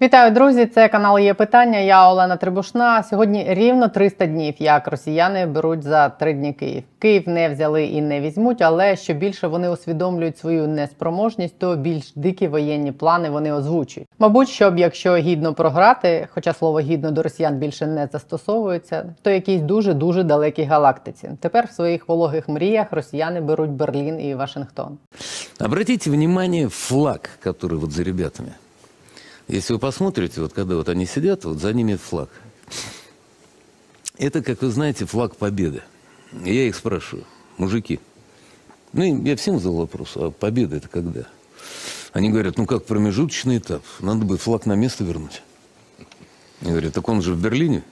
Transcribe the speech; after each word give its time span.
Вітаю, 0.00 0.30
друзі! 0.30 0.66
Це 0.66 0.88
канал 0.88 1.18
є 1.18 1.34
питання. 1.34 1.78
Я 1.78 2.10
Олена 2.10 2.36
Трибушна. 2.36 3.02
Сьогодні 3.02 3.46
рівно 3.48 3.88
300 3.88 4.26
днів, 4.26 4.54
як 4.58 4.88
росіяни 4.88 5.46
беруть 5.46 5.82
за 5.82 6.08
три 6.08 6.32
дні 6.32 6.52
Київ. 6.52 6.82
Київ 6.98 7.28
не 7.28 7.48
взяли 7.48 7.84
і 7.84 8.02
не 8.02 8.20
візьмуть, 8.20 8.62
але 8.62 8.96
що 8.96 9.14
більше 9.14 9.46
вони 9.46 9.68
усвідомлюють 9.68 10.38
свою 10.38 10.68
неспроможність, 10.68 11.58
то 11.58 11.76
більш 11.76 12.12
дикі 12.14 12.48
воєнні 12.48 12.92
плани 12.92 13.30
вони 13.30 13.52
озвучують. 13.52 14.08
Мабуть, 14.18 14.48
щоб 14.48 14.78
якщо 14.78 15.16
гідно 15.16 15.54
програти, 15.54 16.28
хоча 16.30 16.52
слово 16.52 16.80
гідно 16.80 17.10
до 17.10 17.22
росіян 17.22 17.56
більше 17.56 17.86
не 17.86 18.08
застосовується, 18.12 19.14
то 19.22 19.30
якійсь 19.30 19.62
дуже 19.62 19.94
дуже 19.94 20.22
далекій 20.22 20.64
галактиці. 20.64 21.30
Тепер 21.40 21.66
в 21.66 21.72
своїх 21.72 22.08
вологих 22.08 22.48
мріях 22.48 22.86
росіяни 22.90 23.40
беруть 23.40 23.70
Берлін 23.70 24.20
і 24.20 24.34
Вашингтон. 24.34 24.98
Обратите 25.60 26.10
внимание 26.10 26.68
флаг, 26.68 27.20
который 27.44 27.78
вот 27.78 27.90
за 27.92 28.04
ребятами. 28.04 28.50
Если 29.48 29.72
вы 29.72 29.78
посмотрите, 29.78 30.40
вот 30.40 30.52
когда 30.52 30.74
вот 30.74 30.88
они 30.88 31.06
сидят, 31.06 31.44
вот 31.44 31.58
за 31.58 31.72
ними 31.72 31.94
флаг. 31.94 32.30
Это, 34.18 34.42
как 34.42 34.62
вы 34.62 34.70
знаете, 34.70 35.06
флаг 35.06 35.36
победы. 35.36 35.82
Я 36.32 36.66
их 36.66 36.74
спрашиваю, 36.74 37.24
мужики, 37.56 38.00
ну, 38.92 39.24
я 39.24 39.36
всем 39.36 39.58
задал 39.58 39.76
вопрос, 39.76 40.12
а 40.16 40.30
победа 40.30 40.76
это 40.76 40.88
когда? 40.88 41.28
Они 42.12 42.30
говорят, 42.30 42.56
ну, 42.56 42.66
как 42.66 42.86
промежуточный 42.86 43.58
этап, 43.58 43.82
надо 44.00 44.24
бы 44.24 44.38
флаг 44.38 44.66
на 44.66 44.74
место 44.74 45.04
вернуть. 45.04 45.42
Я 46.62 46.70
говорю, 46.70 46.90
так 46.90 47.08
он 47.08 47.22
же 47.22 47.34
в 47.34 47.40
Берлине. 47.40 47.84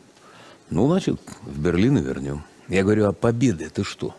Ну, 0.71 0.87
значит, 0.89 1.21
в 1.43 1.61
Берлин 1.61 1.98
и 1.98 2.01
вернем. 2.01 2.43
Я 2.69 2.83
говорю, 2.83 3.07
а 3.07 3.12
победа 3.12 3.65
это 3.65 3.84
что? 3.84 4.17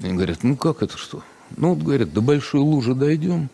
Они 0.00 0.14
говорят, 0.14 0.42
ну, 0.42 0.56
как 0.56 0.82
это 0.82 0.96
что? 0.96 1.22
Ну, 1.56 1.74
вот 1.74 1.84
говорят, 1.84 2.12
до 2.12 2.22
большой 2.22 2.60
лужи 2.60 2.94
дойдем, 2.94 3.50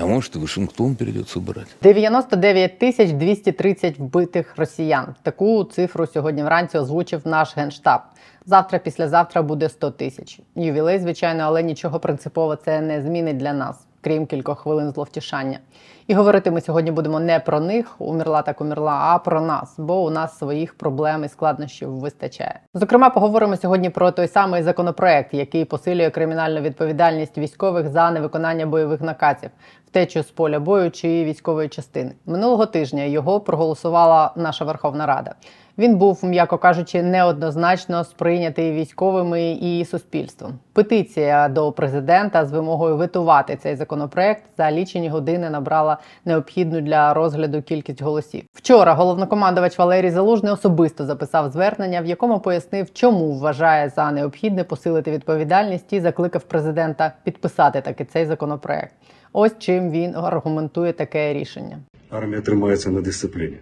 а 0.00 0.06
может, 0.06 0.36
и 0.36 0.38
Вашингтон 0.38 0.94
придется 0.96 1.40
брать. 1.40 1.66
99 1.82 2.78
тисяч 2.78 3.10
230 3.10 3.98
вбитих 3.98 4.54
росіян. 4.56 5.14
Таку 5.22 5.64
цифру 5.64 6.06
сьогодні 6.06 6.42
вранці 6.42 6.78
озвучив 6.78 7.20
наш 7.24 7.56
генштаб. 7.56 8.00
Завтра, 8.46 8.78
післязавтра 8.78 9.42
буде 9.42 9.68
100 9.68 9.90
тисяч. 9.90 10.40
Ювілей, 10.54 10.98
звичайно, 10.98 11.42
але 11.42 11.62
нічого 11.62 12.00
принципово 12.00 12.56
це 12.56 12.80
не 12.80 13.02
змінить 13.02 13.36
для 13.36 13.52
нас, 13.52 13.86
крім 14.00 14.26
кількох 14.26 14.58
хвилин 14.58 14.90
зловтішання. 14.90 15.58
І 16.06 16.14
говорити 16.14 16.50
ми 16.50 16.60
сьогодні 16.60 16.90
будемо 16.90 17.20
не 17.20 17.40
про 17.40 17.60
них, 17.60 18.00
умерла 18.00 18.42
так 18.42 18.60
умерла, 18.60 19.00
а 19.02 19.18
про 19.18 19.40
нас, 19.40 19.74
бо 19.78 20.04
у 20.04 20.10
нас 20.10 20.38
своїх 20.38 20.74
проблем 20.74 21.24
і 21.24 21.28
складнощів 21.28 21.90
вистачає. 21.90 22.60
Зокрема, 22.74 23.10
поговоримо 23.10 23.56
сьогодні 23.56 23.90
про 23.90 24.10
той 24.10 24.28
самий 24.28 24.62
законопроект, 24.62 25.34
який 25.34 25.64
посилює 25.64 26.10
кримінальну 26.10 26.60
відповідальність 26.60 27.38
військових 27.38 27.88
за 27.88 28.10
невиконання 28.10 28.66
бойових 28.66 29.00
наказів, 29.00 29.50
втечу 29.86 30.22
з 30.22 30.30
поля 30.30 30.60
бою 30.60 30.90
чи 30.90 31.24
військової 31.24 31.68
частини. 31.68 32.12
Минулого 32.26 32.66
тижня 32.66 33.02
його 33.02 33.40
проголосувала 33.40 34.32
наша 34.36 34.64
Верховна 34.64 35.06
Рада. 35.06 35.34
Він 35.78 35.96
був, 35.96 36.24
м'яко 36.24 36.58
кажучи, 36.58 37.02
неоднозначно 37.02 38.04
сприйнятий 38.04 38.72
військовими 38.72 39.52
і 39.52 39.84
суспільством. 39.84 40.58
Петиція 40.72 41.48
до 41.48 41.72
президента 41.72 42.46
з 42.46 42.52
вимогою 42.52 42.96
витувати 42.96 43.56
цей 43.56 43.76
законопроект 43.76 44.42
за 44.56 44.72
лічені 44.72 45.08
години 45.08 45.50
набрала 45.50 45.98
необхідну 46.24 46.80
для 46.80 47.14
розгляду 47.14 47.62
кількість 47.62 48.02
голосів. 48.02 48.42
Вчора 48.54 48.94
головнокомандувач 48.94 49.78
Валерій 49.78 50.10
Залужний 50.10 50.52
особисто 50.52 51.06
записав 51.06 51.50
звернення, 51.50 52.00
в 52.00 52.06
якому 52.06 52.40
пояснив, 52.40 52.92
чому 52.92 53.32
вважає 53.32 53.88
за 53.88 54.10
необхідне 54.10 54.64
посилити 54.64 55.10
відповідальність 55.10 55.92
і 55.92 56.00
закликав 56.00 56.42
президента 56.42 57.12
підписати 57.24 57.80
таки 57.80 58.04
цей 58.04 58.26
законопроект. 58.26 58.92
Ось 59.32 59.58
чим 59.58 59.90
він 59.90 60.16
аргументує 60.16 60.92
таке 60.92 61.32
рішення. 61.32 61.78
Армія 62.10 62.40
тримається 62.40 62.90
на 62.90 63.00
дисципліні. 63.00 63.56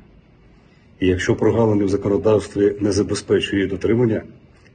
І 1.00 1.06
якщо 1.06 1.36
прогалини 1.36 1.84
в 1.84 1.89
законодавстві 1.89 2.72
не 2.80 2.92
забезпечує 2.92 3.62
її 3.62 3.70
дотримання, 3.70 4.23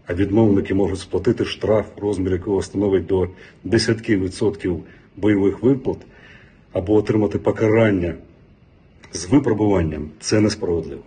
а 0.08 0.14
відмовники 0.14 0.74
можуть 0.74 1.00
сплатити 1.00 1.46
штраф, 1.46 1.86
розмір 1.98 2.32
якого 2.32 2.62
становить 2.62 3.06
до 3.06 3.28
десятків 3.64 4.24
відсотків 4.24 4.84
бойових 5.18 5.64
виплат, 5.64 5.98
або 6.74 6.94
отримати 6.94 7.40
покарання 7.40 8.16
з 9.14 9.26
випробуванням, 9.26 10.10
це 10.20 10.40
несправедливо. 10.40 11.02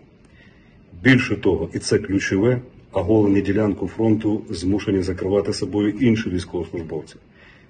Більше 1.02 1.36
того, 1.36 1.69
і 1.72 1.78
це 1.78 1.98
ключове, 1.98 2.60
оголені 2.92 3.41
ділянку 3.41 3.88
фронту 3.88 4.42
змушені 4.50 5.02
закривати 5.02 5.52
собою 5.52 5.94
інші 6.00 6.31
військовослужбовці, 6.31 7.16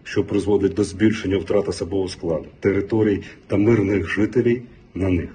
що 0.04 0.24
призводить 0.24 0.74
до 0.74 0.84
збільшення 0.84 1.38
втрат 1.38 1.68
особового 1.68 2.08
складу, 2.08 2.46
територій 2.60 3.22
та 3.46 3.56
мирних 3.56 4.08
жителів 4.08 4.62
на 4.94 5.08
них. 5.08 5.28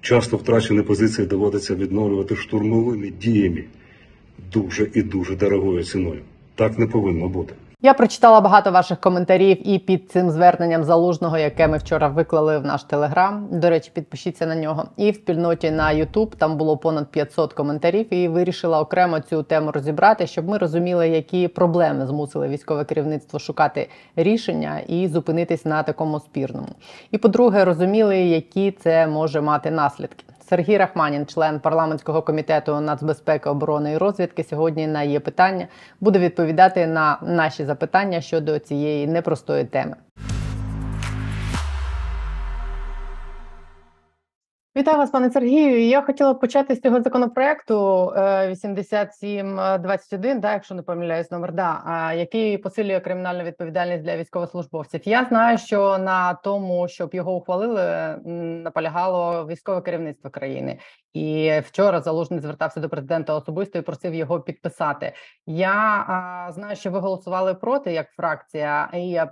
Часто 0.00 0.36
втрачені 0.36 0.82
позиції 0.82 1.26
доводиться 1.26 1.74
відновлювати 1.74 2.36
штурмовими 2.36 3.10
діями 3.10 3.64
дуже 4.52 4.90
і 4.94 5.02
дуже 5.02 5.36
дорогою 5.36 5.84
ціною. 5.84 6.20
Так 6.54 6.78
не 6.78 6.86
повинно 6.86 7.28
бути. 7.28 7.54
Я 7.82 7.94
прочитала 7.94 8.40
багато 8.40 8.70
ваших 8.70 9.00
коментарів 9.00 9.68
і 9.68 9.78
під 9.78 10.10
цим 10.10 10.30
зверненням 10.30 10.84
залужного, 10.84 11.38
яке 11.38 11.68
ми 11.68 11.78
вчора 11.78 12.08
виклали 12.08 12.58
в 12.58 12.64
наш 12.64 12.84
телеграм. 12.84 13.48
До 13.50 13.70
речі, 13.70 13.90
підпишіться 13.94 14.46
на 14.46 14.56
нього. 14.56 14.84
І 14.96 15.10
в 15.10 15.14
спільноті 15.14 15.70
на 15.70 15.92
Ютуб 15.92 16.36
там 16.36 16.56
було 16.56 16.76
понад 16.76 17.10
500 17.10 17.52
коментарів. 17.52 18.14
І 18.14 18.28
вирішила 18.28 18.80
окремо 18.80 19.20
цю 19.20 19.42
тему 19.42 19.72
розібрати, 19.72 20.26
щоб 20.26 20.48
ми 20.48 20.58
розуміли, 20.58 21.08
які 21.08 21.48
проблеми 21.48 22.06
змусили 22.06 22.48
військове 22.48 22.84
керівництво 22.84 23.38
шукати 23.38 23.88
рішення 24.16 24.80
і 24.86 25.08
зупинитись 25.08 25.64
на 25.64 25.82
такому 25.82 26.20
спірному. 26.20 26.68
І 27.10 27.18
по-друге, 27.18 27.64
розуміли, 27.64 28.18
які 28.18 28.70
це 28.70 29.06
може 29.06 29.40
мати 29.40 29.70
наслідки. 29.70 30.24
Сергій 30.50 30.76
Рахманін, 30.76 31.26
член 31.26 31.60
парламентського 31.60 32.22
комітету 32.22 32.80
нацбезпеки, 32.80 33.50
оборони 33.50 33.92
і 33.92 33.96
розвідки, 33.96 34.44
сьогодні 34.44 34.86
на 34.86 35.02
є 35.02 35.20
питання 35.20 35.68
буде 36.00 36.18
відповідати 36.18 36.86
на 36.86 37.18
наші 37.22 37.64
запитання 37.64 38.20
щодо 38.20 38.58
цієї 38.58 39.06
непростої 39.06 39.64
теми. 39.64 39.96
Вітаю 44.76 44.98
вас, 44.98 45.10
пане 45.10 45.30
Сергію. 45.30 45.88
Я 45.88 46.02
хотіла 46.02 46.34
почати 46.34 46.74
з 46.74 46.80
цього 46.80 47.02
законопроекту 47.02 48.06
8721, 48.48 50.40
да, 50.40 50.52
якщо 50.52 50.74
не 50.74 50.82
помиляюсь, 50.82 51.30
номер 51.30 51.52
да, 51.52 52.12
який 52.12 52.58
посилює 52.58 53.00
кримінальну 53.00 53.44
відповідальність 53.44 54.04
для 54.04 54.16
військовослужбовців. 54.16 55.00
Я 55.04 55.24
знаю, 55.24 55.58
що 55.58 55.98
на 55.98 56.34
тому, 56.34 56.88
щоб 56.88 57.14
його 57.14 57.36
ухвалили, 57.36 58.16
наполягало 58.64 59.46
військове 59.46 59.80
керівництво 59.80 60.30
країни. 60.30 60.78
І 61.12 61.52
вчора 61.66 62.00
залужний 62.00 62.40
звертався 62.40 62.80
до 62.80 62.88
президента 62.88 63.34
особисто 63.34 63.78
і 63.78 63.82
просив 63.82 64.14
його 64.14 64.40
підписати. 64.40 65.12
Я 65.46 66.50
знаю, 66.54 66.76
що 66.76 66.90
ви 66.90 66.98
голосували 66.98 67.54
проти 67.54 67.92
як 67.92 68.10
фракція, 68.10 68.90
і 68.94 69.08
я 69.08 69.26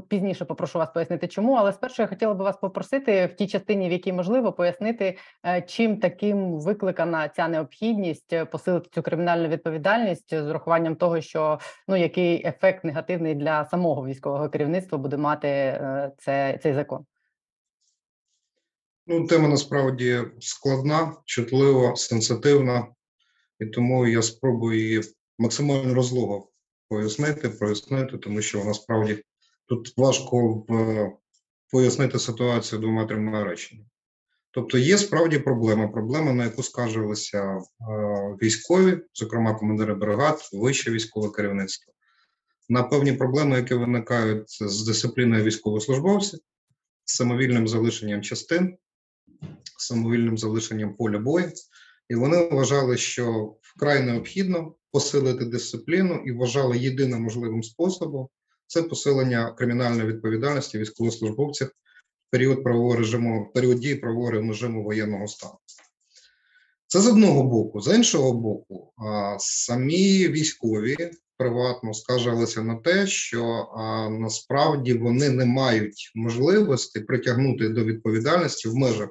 пізніше 0.00 0.44
попрошу 0.44 0.78
вас 0.78 0.90
пояснити, 0.90 1.28
чому. 1.28 1.54
Але 1.54 1.72
спершу 1.72 2.02
я 2.02 2.08
хотіла 2.08 2.34
би 2.34 2.44
вас 2.44 2.56
попросити 2.56 3.26
в 3.26 3.36
тій 3.36 3.46
частині, 3.46 3.88
в 3.88 3.92
якій 3.92 4.12
можливо 4.12 4.52
пояснити, 4.52 5.18
е, 5.46 5.62
чим 5.62 6.00
таким 6.00 6.60
викликана 6.60 7.28
ця 7.28 7.48
необхідність 7.48 8.32
е, 8.32 8.44
посилити 8.44 8.88
цю 8.94 9.02
кримінальну 9.02 9.48
відповідальність 9.48 10.34
з 10.34 10.50
урахуванням 10.50 10.96
того, 10.96 11.20
що 11.20 11.58
ну 11.88 11.96
який 11.96 12.46
ефект 12.46 12.84
негативний 12.84 13.34
для 13.34 13.64
самого 13.64 14.06
військового 14.06 14.48
керівництва 14.48 14.98
буде 14.98 15.16
мати 15.16 15.48
е, 15.48 16.12
це, 16.18 16.58
цей 16.62 16.72
закон. 16.72 17.04
Ну, 19.06 19.26
тема 19.26 19.48
насправді 19.48 20.20
складна, 20.40 21.16
чутлива, 21.24 21.96
сенситивна, 21.96 22.86
і 23.60 23.66
тому 23.66 24.06
я 24.06 24.22
спробую 24.22 24.80
її 24.80 25.02
максимально 25.38 25.94
розлого 25.94 26.48
пояснити, 26.88 27.48
прояснити, 27.48 28.18
тому 28.18 28.42
що 28.42 28.64
насправді 28.64 29.22
тут 29.66 29.94
важко 29.96 30.66
пояснити 31.72 32.18
ситуацію 32.18 32.80
двома 32.80 33.06
трьома 33.06 33.44
реченнями. 33.44 33.88
Тобто 34.50 34.78
є 34.78 34.98
справді 34.98 35.38
проблема, 35.38 35.88
проблема, 35.88 36.32
на 36.32 36.44
яку 36.44 36.62
скаржилися 36.62 37.42
е, 37.42 37.62
військові, 38.42 38.98
зокрема 39.14 39.54
командири 39.54 39.94
бригад, 39.94 40.50
вище 40.52 40.90
військове 40.90 41.30
керівництво, 41.30 41.92
на 42.68 42.82
певні 42.82 43.12
проблеми, 43.12 43.56
які 43.56 43.74
виникають 43.74 44.62
з 44.62 44.86
дисципліною 44.86 45.44
військовослужбовців, 45.44 46.40
з 47.04 47.14
самовільним 47.14 47.68
залишенням 47.68 48.22
частин 48.22 48.76
самовільним 49.78 50.38
залишенням 50.38 50.94
поля 50.94 51.18
бою, 51.18 51.52
і 52.08 52.14
вони 52.14 52.48
вважали, 52.48 52.96
що 52.96 53.54
вкрай 53.60 54.02
необхідно 54.02 54.74
посилити 54.90 55.44
дисципліну 55.44 56.14
і 56.14 56.32
вважали 56.32 56.78
єдиним 56.78 57.22
можливим 57.22 57.62
способом 57.62 58.28
це 58.66 58.82
посилення 58.82 59.52
кримінальної 59.52 60.08
відповідальності 60.08 60.78
військовослужбовців 60.78 61.66
в 61.66 62.30
період 62.30 62.64
правового 62.64 62.96
режиму, 62.96 63.50
період 63.54 63.78
дії 63.78 63.94
правового 63.94 64.30
режиму 64.30 64.84
воєнного 64.84 65.28
стану. 65.28 65.58
Це 66.86 67.00
з 67.00 67.06
одного 67.06 67.42
боку, 67.42 67.80
з 67.80 67.94
іншого 67.94 68.32
боку, 68.32 68.92
самі 69.38 70.28
військові 70.28 71.10
приватно 71.36 71.94
скаржилися 71.94 72.62
на 72.62 72.76
те, 72.76 73.06
що 73.06 73.44
а, 73.76 74.08
насправді 74.08 74.94
вони 74.94 75.30
не 75.30 75.44
мають 75.44 76.12
можливості 76.14 77.00
притягнути 77.00 77.68
до 77.68 77.84
відповідальності 77.84 78.68
в 78.68 78.74
межах 78.74 79.08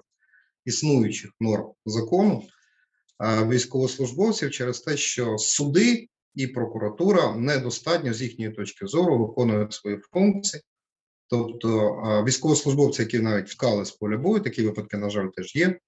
існуючих 0.66 1.32
норм 1.40 1.72
закону 1.86 2.44
а, 3.18 3.48
військовослужбовців 3.48 4.52
через 4.52 4.80
те, 4.80 4.98
що 4.98 5.38
суди 5.38 6.08
і 6.36 6.48
прокуратура 6.48 7.36
недостатньо 7.36 8.14
з 8.14 8.22
їхньої 8.22 8.52
точки 8.52 8.88
зору 8.88 9.28
виконують 9.28 9.74
свої 9.74 9.98
функції. 9.98 10.64
Тобто 11.28 11.94
військовослужбовці, 12.28 13.02
які 13.02 13.20
навіть 13.20 13.48
втікали 13.48 13.86
з 13.86 13.92
поля 13.92 14.18
бою, 14.18 14.40
такі 14.40 14.62
випадки, 14.64 14.98
на 14.98 15.10
жаль, 15.10 15.28
теж 15.28 15.56
є. 15.56 15.80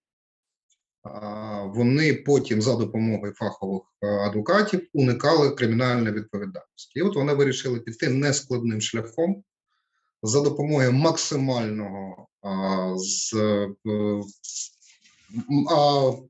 Вони 1.65 2.13
потім 2.13 2.62
за 2.62 2.75
допомогою 2.75 3.33
фахових 3.33 3.83
адвокатів 4.01 4.88
уникали 4.94 5.50
кримінальної 5.50 6.15
відповідальності. 6.15 7.00
І 7.00 7.01
от 7.01 7.15
вони 7.15 7.33
вирішили 7.33 7.80
піти 7.80 8.09
нескладним 8.09 8.81
шляхом 8.81 9.44
за 10.24 10.41
допомогою 10.41 10.91
максимального 10.91 12.27
з, 12.95 13.33
е, 13.33 14.21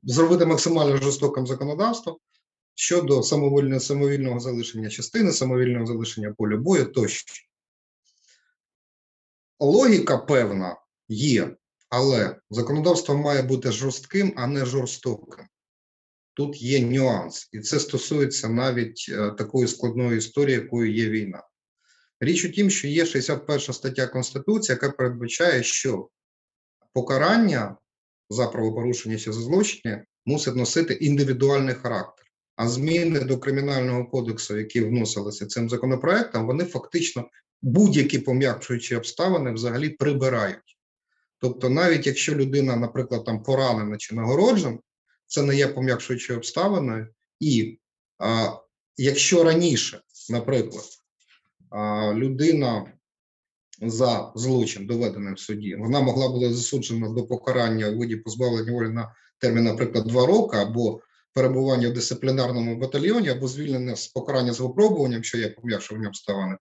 зробити 0.02 0.46
максимально 0.46 0.96
жорстоким 0.96 1.46
законодавство 1.46 2.18
щодо 2.76 3.22
самовільного 3.22 3.80
самовільного 3.80 4.40
залишення 4.40 4.90
частини, 4.90 5.32
самовільного 5.32 5.86
залишення 5.86 6.34
поля 6.38 6.56
бою 6.56 6.84
тощо. 6.84 7.34
Логіка 9.60 10.18
певна 10.18 10.76
є, 11.08 11.56
але 11.88 12.36
законодавство 12.50 13.16
має 13.16 13.42
бути 13.42 13.72
жорстким, 13.72 14.32
а 14.36 14.46
не 14.46 14.66
жорстоким. 14.66 15.46
Тут 16.34 16.62
є 16.62 16.80
нюанс, 16.80 17.48
і 17.52 17.60
це 17.60 17.80
стосується 17.80 18.48
навіть 18.48 19.06
е, 19.08 19.30
такої 19.30 19.68
складної 19.68 20.18
історії, 20.18 20.56
якою 20.56 20.94
є 20.94 21.08
війна. 21.08 21.42
Річ 22.20 22.44
у 22.44 22.48
тім, 22.48 22.70
що 22.70 22.88
є 22.88 23.06
61 23.06 23.60
стаття 23.60 24.06
Конституції, 24.06 24.74
яка 24.74 24.90
передбачає, 24.90 25.62
що 25.62 26.08
покарання 26.92 27.76
за 28.30 28.46
правопорушення 28.46 29.18
чи 29.18 29.32
за 29.32 29.40
злочини 29.40 30.04
мусить 30.26 30.56
носити 30.56 30.94
індивідуальний 30.94 31.74
характер. 31.74 32.25
А 32.56 32.68
зміни 32.68 33.20
до 33.20 33.38
кримінального 33.38 34.06
кодексу, 34.06 34.56
які 34.58 34.80
вносилися 34.80 35.46
цим 35.46 35.70
законопроектом, 35.70 36.46
вони 36.46 36.64
фактично 36.64 37.28
будь-які 37.62 38.18
пом'якшуючі 38.18 38.96
обставини 38.96 39.52
взагалі 39.52 39.90
прибирають. 39.90 40.78
Тобто, 41.40 41.70
навіть 41.70 42.06
якщо 42.06 42.34
людина, 42.34 42.76
наприклад, 42.76 43.24
там 43.24 43.42
поранена 43.42 43.96
чи 43.96 44.14
нагороджена, 44.14 44.78
це 45.26 45.42
не 45.42 45.56
є 45.56 45.68
пом'якшуючою 45.68 46.38
обставиною. 46.38 47.08
І 47.40 47.78
а, 48.18 48.52
якщо 48.96 49.44
раніше, 49.44 50.00
наприклад, 50.30 50.84
а, 51.70 52.12
людина 52.14 52.92
за 53.82 54.32
злочин, 54.34 54.86
доведений 54.86 55.34
в 55.34 55.38
суді, 55.38 55.76
вона 55.76 56.00
могла 56.00 56.28
бути 56.28 56.54
засуджена 56.54 57.08
до 57.08 57.26
покарання 57.26 57.88
у 57.88 57.98
виді 57.98 58.16
позбавлення 58.16 58.72
волі 58.72 58.88
на 58.88 59.14
термін, 59.38 59.64
наприклад, 59.64 60.04
два 60.04 60.26
роки, 60.26 60.56
або 60.56 61.00
перебування 61.36 61.88
в 61.88 61.92
дисциплінарному 61.92 62.76
батальйоні, 62.76 63.28
або 63.28 63.48
звільнення 63.48 63.96
з 63.96 64.06
покарання 64.06 64.52
з 64.52 64.60
випробуванням, 64.60 65.24
що 65.24 65.38
є 65.38 65.48
пом'якшування 65.48 66.08
обставини, 66.08 66.56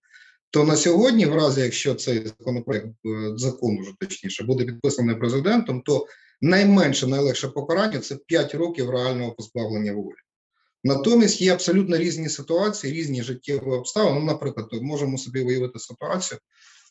то 0.50 0.64
на 0.64 0.76
сьогодні, 0.76 1.26
в 1.26 1.36
разі 1.36 1.62
якщо 1.62 1.96
цей 1.96 2.28
законопроект 2.28 2.88
е, 2.88 3.34
закон 3.38 3.78
уже 3.80 3.92
точніше 4.00 4.44
буде 4.44 4.66
підписаний 4.66 5.16
президентом, 5.16 5.82
то 5.82 6.08
найменше 6.42 7.08
найлегше 7.08 7.48
покарання 7.48 8.00
це 8.00 8.16
5 8.16 8.56
років 8.56 8.90
реального 8.90 9.32
позбавлення 9.32 9.94
волі. 9.94 10.16
Натомість 10.84 11.42
є 11.42 11.54
абсолютно 11.54 11.98
різні 11.98 12.30
ситуації, 12.30 12.94
різні 12.94 13.24
життєві 13.24 13.66
обставини. 13.66 14.20
Ну, 14.20 14.26
наприклад, 14.26 14.68
можемо 14.82 15.18
собі 15.18 15.44
виявити 15.44 15.80
ситуацію. 15.80 16.40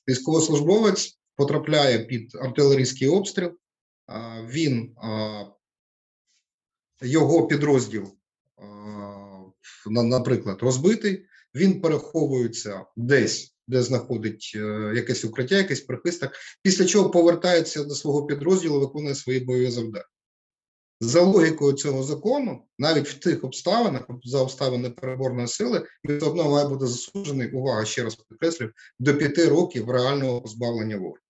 Військовослужбовець 0.08 1.18
потрапляє 1.36 1.98
під 1.98 2.34
артилерійський 2.34 3.08
обстріл, 3.08 3.50
він 4.48 4.94
його 7.02 7.46
підрозділ, 7.46 8.08
на- 9.86 10.02
наприклад, 10.02 10.58
розбитий, 10.62 11.26
він 11.54 11.80
переховується 11.80 12.84
десь, 12.96 13.54
де 13.68 13.82
знаходить 13.82 14.52
е, 14.56 14.92
якесь 14.94 15.24
укриття, 15.24 15.56
якийсь 15.56 15.80
прихисток, 15.80 16.30
після 16.62 16.84
чого 16.84 17.10
повертається 17.10 17.84
до 17.84 17.94
свого 17.94 18.26
підрозділу, 18.26 18.80
виконує 18.80 19.14
свої 19.14 19.40
бойові 19.40 19.70
завдання. 19.70 20.04
За 21.00 21.20
логікою 21.22 21.72
цього 21.72 22.02
закону, 22.02 22.64
навіть 22.78 23.08
в 23.08 23.18
тих 23.18 23.44
обставинах, 23.44 24.02
за 24.24 24.38
обставини 24.38 24.90
переборної 24.90 25.48
сили, 25.48 25.86
він 26.04 26.22
одно 26.22 26.50
має 26.50 26.68
бути 26.68 26.86
засуджений, 26.86 27.52
увага, 27.52 27.84
ще 27.84 28.02
раз 28.04 28.14
підкреслюю, 28.16 28.72
до 28.98 29.14
п'яти 29.14 29.48
років 29.48 29.90
реального 29.90 30.42
позбавлення 30.42 30.96
волі. 30.96 31.20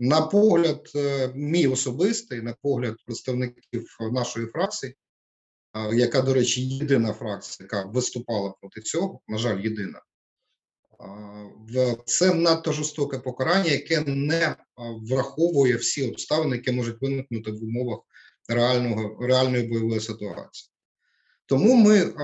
На 0.00 0.20
погляд 0.20 0.90
е, 0.94 1.32
мій 1.34 1.66
особистий, 1.66 2.42
на 2.42 2.54
погляд 2.62 2.96
представників 3.06 3.86
нашої 4.12 4.46
фракції, 4.46 4.96
яка, 5.92 6.22
до 6.22 6.34
речі, 6.34 6.68
єдина 6.68 7.12
фракція, 7.12 7.68
яка 7.72 7.88
виступала 7.88 8.54
проти 8.60 8.80
цього, 8.80 9.20
на 9.28 9.38
жаль, 9.38 9.60
єдина. 9.60 10.02
Це 12.04 12.34
надто 12.34 12.72
жорстоке 12.72 13.18
покарання, 13.18 13.70
яке 13.70 14.00
не 14.06 14.56
враховує 14.76 15.76
всі 15.76 16.08
обставини, 16.08 16.56
які 16.56 16.72
можуть 16.72 17.02
виникнути 17.02 17.50
в 17.50 17.64
умовах 17.64 18.00
реального, 18.48 19.26
реальної 19.26 19.68
бойової 19.68 20.00
ситуації. 20.00 20.70
Тому 21.46 21.74
ми, 21.74 22.14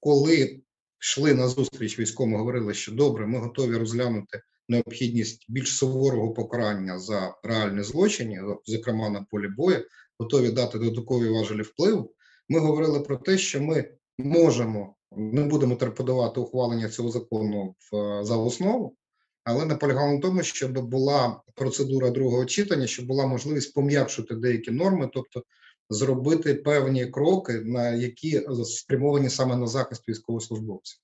коли 0.00 0.60
йшли 1.00 1.34
на 1.34 1.48
зустріч 1.48 1.98
військовим, 1.98 2.34
говорили, 2.34 2.74
що 2.74 2.92
добре, 2.92 3.26
ми 3.26 3.38
готові 3.38 3.76
розглянути 3.76 4.42
необхідність 4.68 5.44
більш 5.48 5.76
суворого 5.76 6.32
покарання 6.32 6.98
за 6.98 7.34
реальні 7.42 7.82
злочини, 7.82 8.40
зокрема 8.66 9.10
на 9.10 9.26
полі 9.30 9.48
бою, 9.48 9.86
готові 10.18 10.50
дати 10.50 10.78
додаткові 10.78 11.28
важелі 11.28 11.62
впливу. 11.62 12.14
Ми 12.48 12.58
говорили 12.58 13.00
про 13.00 13.16
те, 13.16 13.38
що 13.38 13.62
ми 13.62 13.90
можемо 14.18 14.94
не 15.16 15.44
будемо 15.44 15.76
терпедувати 15.76 16.40
ухвалення 16.40 16.88
цього 16.88 17.10
закону 17.10 17.74
в 17.92 18.24
за 18.24 18.36
основу, 18.36 18.96
але 19.44 19.64
наполягали 19.64 20.12
на 20.14 20.20
тому, 20.20 20.42
щоб 20.42 20.78
була 20.78 21.40
процедура 21.54 22.10
другого 22.10 22.44
читання, 22.44 22.86
щоб 22.86 23.06
була 23.06 23.26
можливість 23.26 23.74
пом'якшити 23.74 24.34
деякі 24.34 24.70
норми, 24.70 25.10
тобто 25.14 25.42
зробити 25.90 26.54
певні 26.54 27.06
кроки, 27.06 27.52
на 27.52 27.90
які 27.90 28.46
спрямовані 28.64 29.30
саме 29.30 29.56
на 29.56 29.66
захист 29.66 30.08
військовослужбовців, 30.08 31.00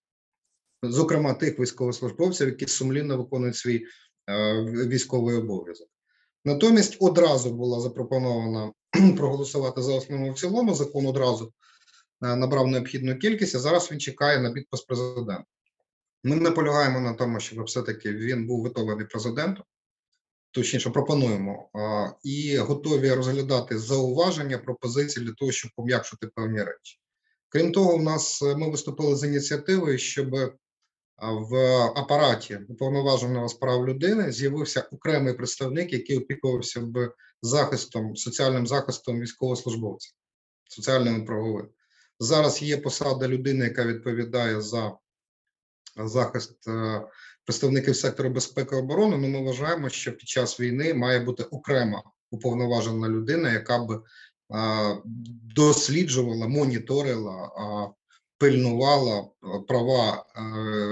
зокрема 0.82 1.34
тих 1.34 1.58
військовослужбовців, 1.58 2.48
які 2.48 2.66
сумлінно 2.66 3.16
виконують 3.16 3.56
свій 3.56 3.86
е, 4.30 4.54
військовий 4.64 5.36
обов'язок. 5.36 5.88
Натомість 6.44 6.96
одразу 7.00 7.50
була 7.52 7.80
запропонована 7.80 8.72
проголосувати 9.16 9.82
за 9.82 9.94
основу 9.94 10.30
в 10.30 10.38
цілому. 10.38 10.74
Закон 10.74 11.06
одразу 11.06 11.52
е, 12.22 12.36
набрав 12.36 12.66
необхідну 12.66 13.18
кількість, 13.18 13.54
а 13.54 13.58
зараз 13.58 13.92
він 13.92 14.00
чекає 14.00 14.40
на 14.40 14.52
підпис 14.52 14.80
президента. 14.80 15.44
Ми 16.24 16.36
наполягаємо 16.36 17.00
на 17.00 17.14
тому, 17.14 17.40
щоб 17.40 17.64
все-таки 17.64 18.12
він 18.12 18.46
був 18.46 18.62
готовий 18.62 19.06
президентом, 19.06 19.64
точніше 20.50 20.90
пропонуємо, 20.90 21.70
і 22.24 22.56
готові 22.56 23.12
розглядати 23.12 23.78
зауваження, 23.78 24.58
пропозиції 24.58 25.26
для 25.26 25.32
того, 25.32 25.52
щоб 25.52 25.70
пом'якшити 25.76 26.26
певні 26.26 26.62
речі. 26.62 26.98
Крім 27.48 27.72
того, 27.72 27.94
у 27.94 28.02
нас 28.02 28.42
е, 28.42 28.56
ми 28.56 28.70
виступили 28.70 29.16
з 29.16 29.24
ініціативою, 29.24 29.98
щоб 29.98 30.54
в 31.22 31.56
апараті 31.96 32.58
уповноваженого 32.68 33.48
з 33.48 33.54
прав 33.54 33.88
людини 33.88 34.32
з'явився 34.32 34.80
окремий 34.92 35.34
представник, 35.34 35.92
який 35.92 36.18
опікувався 36.18 36.80
б 36.80 37.14
захистом, 37.42 38.16
соціальним 38.16 38.66
захистом 38.66 39.20
військовослужбовців, 39.20 40.12
соціальним 40.68 41.22
і 41.22 41.26
правовим. 41.26 41.68
Зараз 42.20 42.62
є 42.62 42.76
посада 42.76 43.28
людини, 43.28 43.64
яка 43.64 43.84
відповідає 43.84 44.60
за 44.60 44.92
захист 45.96 46.68
е, 46.68 47.02
представників 47.44 47.96
сектору 47.96 48.30
безпеки 48.30 48.76
і 48.76 48.78
оборони. 48.78 49.16
Ну, 49.18 49.28
ми 49.28 49.44
вважаємо, 49.44 49.88
що 49.88 50.12
під 50.12 50.28
час 50.28 50.60
війни 50.60 50.94
має 50.94 51.20
бути 51.20 51.42
окрема 51.42 52.02
уповноважена 52.30 53.08
людина, 53.08 53.52
яка 53.52 53.78
б 53.78 54.04
а, 54.50 54.94
досліджувала, 55.54 56.48
моніторила, 56.48 57.50
пильнувала 58.38 59.18
е, 59.18 59.26
права 59.68 60.26
е, 60.36 60.40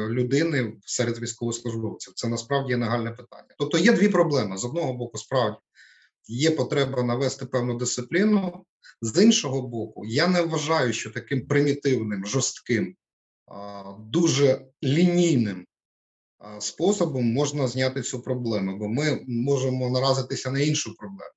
людини 0.09 0.73
серед 0.87 1.19
військовослужбовців. 1.19 2.15
Це 2.15 2.29
насправді 2.29 2.71
є 2.71 2.77
нагальне 2.77 3.11
питання. 3.11 3.55
Тобто 3.59 3.79
є 3.79 3.93
дві 3.93 4.09
проблеми: 4.09 4.57
з 4.57 4.65
одного 4.65 4.93
боку, 4.93 5.19
справді 5.19 5.59
є 6.29 6.51
потреба 6.51 7.03
навести 7.03 7.47
певну 7.47 7.79
дисципліну. 7.79 8.65
З 9.03 9.23
іншого 9.23 9.63
боку, 9.63 10.07
я 10.07 10.27
не 10.27 10.43
вважаю, 10.43 10.93
що 10.93 11.11
таким 11.11 11.47
примітивним, 11.47 12.27
жорстким, 12.27 12.97
дуже 13.99 14.67
лінійним 14.85 15.67
способом 16.61 17.33
можна 17.33 17.69
зняти 17.69 18.03
цю 18.03 18.23
проблему, 18.23 18.77
бо 18.79 18.89
ми 18.89 19.25
можемо 19.29 19.91
наразитися 19.91 20.51
на 20.51 20.61
іншу 20.61 20.95
проблему, 20.95 21.31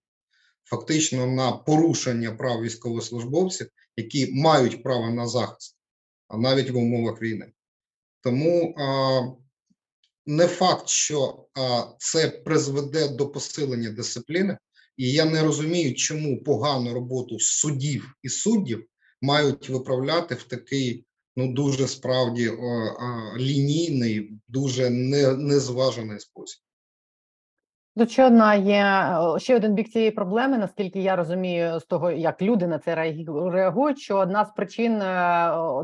фактично 0.64 1.28
на 1.28 1.52
порушення 1.52 2.32
прав 2.32 2.62
військовослужбовців, 2.62 3.68
які 3.96 4.34
мають 4.34 4.84
право 4.84 5.10
на 5.10 5.28
захист, 5.28 5.79
навіть 6.38 6.70
в 6.70 6.78
умовах 6.78 7.22
війни. 7.22 7.52
Тому 8.24 8.76
а, 8.78 9.22
не 10.26 10.48
факт, 10.48 10.90
що 10.90 11.46
а, 11.54 11.84
це 11.98 12.30
призведе 12.30 13.08
до 13.08 13.28
посилення 13.28 13.90
дисципліни, 13.90 14.58
і 14.98 15.12
я 15.12 15.26
не 15.26 15.44
розумію, 15.44 15.96
чому 15.96 16.44
погану 16.44 16.94
роботу 16.94 17.40
судів 17.40 18.14
і 18.24 18.30
суддів 18.30 18.86
мають 19.22 19.70
виправляти 19.70 20.36
в 20.36 20.44
такий 20.44 21.06
ну 21.36 21.54
дуже 21.54 21.88
справді 21.88 22.48
а, 22.48 23.38
лінійний, 23.38 24.32
дуже 24.48 24.90
не, 24.90 25.34
незважений 25.34 26.20
спосіб. 26.20 26.62
Тут 28.00 28.12
ще 28.12 28.26
одна 28.26 28.56
є 28.56 29.14
ще 29.38 29.56
один 29.56 29.74
бік 29.74 29.90
цієї 29.90 30.12
проблеми, 30.12 30.58
наскільки 30.58 31.02
я 31.02 31.16
розумію, 31.16 31.80
з 31.80 31.86
того, 31.86 32.12
як 32.12 32.42
люди 32.42 32.68
на 32.68 32.80
це 32.80 33.14
реагують, 33.52 34.00
що 34.00 34.18
одна 34.18 34.46
з 34.46 34.52
причин 34.52 35.02
е, 35.02 35.06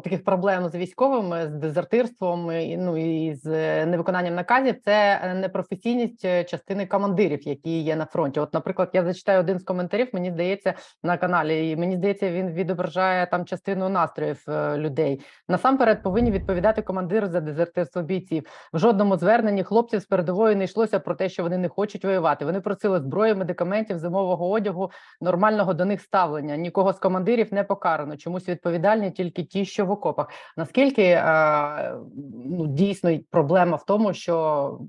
таких 0.03 0.23
проблем 0.23 0.69
з 0.69 0.75
військовими, 0.75 1.47
з 1.47 1.51
дезертирством, 1.55 2.51
ну 2.77 2.97
і 2.97 3.33
з 3.33 3.45
е, 3.45 3.85
невиконанням 3.85 4.35
наказів, 4.35 4.75
це 4.85 5.21
е, 5.23 5.33
непрофесійність 5.33 6.25
е, 6.25 6.43
частини 6.43 6.85
командирів, 6.85 7.47
які 7.47 7.81
є 7.81 7.95
на 7.95 8.05
фронті. 8.05 8.39
От, 8.39 8.53
наприклад, 8.53 8.89
я 8.93 9.03
зачитаю 9.03 9.39
один 9.39 9.59
з 9.59 9.63
коментарів. 9.63 10.07
Мені 10.13 10.31
здається, 10.31 10.73
на 11.03 11.17
каналі, 11.17 11.69
і 11.69 11.75
мені 11.75 11.95
здається, 11.95 12.31
він 12.31 12.51
відображає 12.51 13.27
там 13.27 13.45
частину 13.45 13.89
настроїв 13.89 14.45
е, 14.47 14.77
людей. 14.77 15.21
Насамперед 15.47 16.03
повинні 16.03 16.31
відповідати 16.31 16.81
командири 16.81 17.27
за 17.27 17.41
дезертирство 17.41 18.01
бійців. 18.01 18.43
В 18.73 18.79
жодному 18.79 19.17
зверненні 19.17 19.63
хлопців 19.63 19.99
з 19.99 20.05
передової 20.05 20.55
не 20.55 20.63
йшлося 20.63 20.99
про 20.99 21.15
те, 21.15 21.29
що 21.29 21.43
вони 21.43 21.57
не 21.57 21.69
хочуть 21.69 22.04
воювати. 22.05 22.45
Вони 22.45 22.61
просили 22.61 22.99
зброї, 22.99 23.35
медикаментів, 23.35 23.99
зимового 23.99 24.49
одягу, 24.49 24.91
нормального 25.21 25.73
до 25.73 25.85
них 25.85 26.01
ставлення. 26.01 26.57
Нікого 26.57 26.93
з 26.93 26.99
командирів 26.99 27.53
не 27.53 27.63
покарано. 27.63 28.17
Чомусь 28.17 28.49
відповідальні 28.49 29.11
тільки 29.11 29.43
ті, 29.43 29.65
що 29.65 29.85
в 29.85 29.91
окопах. 29.91 30.27
Наскільки 30.57 31.03
е, 31.03 31.97
ну, 32.45 32.67
дійсно 32.67 33.19
проблема 33.29 33.75
в 33.75 33.85
тому, 33.85 34.13
що 34.13 34.79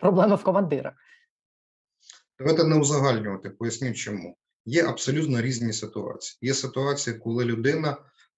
проблема 0.00 0.34
в 0.34 0.42
командирах? 0.42 0.92
Давайте 2.38 2.64
не 2.64 2.76
узагальнювати, 2.76 3.50
поясню 3.50 3.92
чому. 3.92 4.36
Є 4.66 4.86
абсолютно 4.86 5.40
різні 5.40 5.72
ситуації. 5.72 6.38
Є 6.48 6.54
ситуації, 6.54 7.18
коли 7.18 7.44
людина 7.44 7.96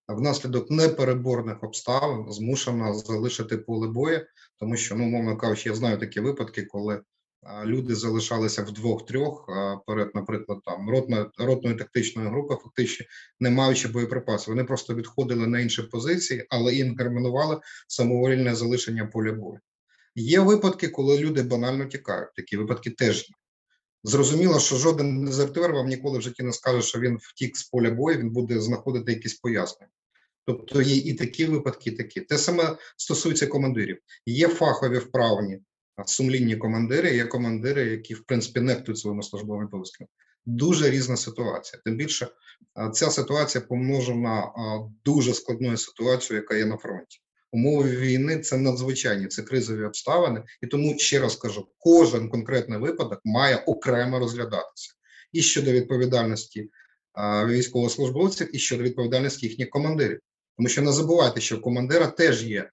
внаслідок 0.09 0.71
непереборних 0.71 1.63
обставин 1.63 2.33
змушена 2.33 2.95
залишити 2.95 3.59
поле 3.59 3.89
бою, 3.89 4.27
тому 4.59 4.77
що, 4.77 4.95
ну, 4.95 5.05
мовно 5.05 5.37
кажучи, 5.37 5.69
я 5.69 5.75
знаю 5.75 5.99
такі 5.99 6.21
випадки, 6.21 6.63
коли 6.63 7.03
люди 7.65 7.95
залишалися 7.95 8.63
вдвох-трьох 8.63 9.49
перед, 9.87 10.15
наприклад, 10.15 10.59
там 10.65 10.91
ротною, 10.91 11.31
ротною 11.39 11.77
тактичною 11.77 12.31
групою, 12.31 12.61
фактично 12.63 13.07
не 13.41 13.51
маючи 13.51 13.89
боєприпасів. 13.89 14.55
Вони 14.55 14.65
просто 14.65 14.95
відходили 14.95 15.47
на 15.47 15.61
інші 15.61 15.83
позиції, 15.83 16.47
але 16.51 16.75
інкримінували 16.75 17.61
самовольне 17.89 18.55
залишення 18.55 19.07
поля 19.07 19.33
бою. 19.33 19.61
Є 20.15 20.41
випадки, 20.41 20.89
коли 20.89 21.19
люди 21.19 21.43
банально 21.43 21.85
тікають. 21.85 22.35
Такі 22.35 22.57
випадки 22.57 22.91
теж 22.91 23.17
є. 23.29 23.35
Зрозуміло, 24.05 24.61
що 24.61 24.77
жоден 24.77 25.25
дезертир 25.25 25.73
вам 25.73 25.89
ніколи 25.89 26.19
в 26.19 26.23
житті 26.23 26.43
не 26.43 26.53
скаже, 26.53 26.83
що 26.83 27.01
він 27.01 27.19
втік 27.21 27.57
з 27.57 27.65
поля 27.65 27.91
бою, 27.91 28.19
він 28.19 28.31
буде 28.31 28.61
знаходити 28.61 29.13
якісь 29.13 29.35
пояснення. 29.35 29.91
Тобто 30.47 30.83
є 30.83 30.97
і 30.97 31.15
такі 31.15 31.45
випадки, 31.45 31.91
і 31.91 31.93
такі. 31.93 32.21
Те 32.21 32.39
саме 32.39 32.77
стосується 32.97 33.47
командирів. 33.47 33.99
Є 34.27 34.49
фахові 34.49 34.99
вправні, 34.99 35.59
сумлінні 36.07 36.57
командири, 36.57 37.17
є 37.17 37.25
командири, 37.25 37.85
які, 37.85 38.15
в 38.15 38.25
принципі, 38.25 38.61
нехтують 38.61 38.99
своїми 38.99 39.23
службовими 39.23 39.67
обов'язками. 39.67 40.09
Дуже 40.47 40.91
різна 40.91 41.17
ситуація. 41.17 41.83
Тим 41.85 41.97
більше 41.97 42.29
ця 42.95 43.11
ситуація 43.11 43.65
помножена 43.69 44.53
дуже 45.05 45.35
складною 45.35 45.77
ситуацією, 45.77 46.43
яка 46.43 46.57
є 46.57 46.67
на 46.67 46.77
фронті. 46.77 47.19
Умови 47.53 47.97
війни 47.97 48.39
це 48.39 48.57
надзвичайні, 48.57 49.27
це 49.27 49.43
кризові 49.43 49.85
обставини, 49.85 50.43
і 50.63 50.67
тому 50.67 50.99
ще 50.99 51.19
раз 51.19 51.37
кажу: 51.37 51.69
кожен 51.79 52.29
конкретний 52.29 52.79
випадок 52.79 53.21
має 53.25 53.57
окремо 53.57 54.19
розглядатися 54.19 54.93
і 55.33 55.43
щодо 55.43 55.73
відповідальності 55.73 56.71
військовослужбовців, 57.47 58.57
і 58.57 58.59
щодо 58.59 58.83
відповідальності 58.83 59.47
їхніх 59.47 59.71
командирів. 59.71 60.21
Тому 60.57 60.69
що 60.69 60.83
не 60.83 60.93
забувайте, 60.93 61.41
що 61.41 61.57
у 61.57 61.61
командира 61.61 62.07
теж 62.07 62.45
є 62.45 62.71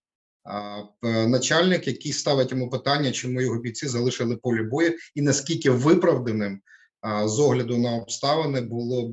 начальник, 1.03 1.88
який 1.88 2.13
ставить 2.13 2.51
йому 2.51 2.69
питання, 2.69 3.12
чому 3.12 3.41
його 3.41 3.59
бійці 3.59 3.88
залишили 3.88 4.35
поле 4.35 4.63
бою, 4.63 4.97
і 5.15 5.21
наскільки 5.21 5.69
виправданим 5.69 6.62
з 7.25 7.39
огляду 7.39 7.77
на 7.77 7.95
обставини 7.95 8.62
було 8.62 9.07
б 9.07 9.12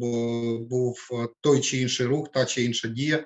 був 0.69 1.09
е, 1.13 1.29
той 1.41 1.61
чи 1.61 1.79
інший 1.79 2.07
рух, 2.07 2.29
та 2.33 2.45
чи 2.45 2.65
інша 2.65 2.89
дія, 2.89 3.25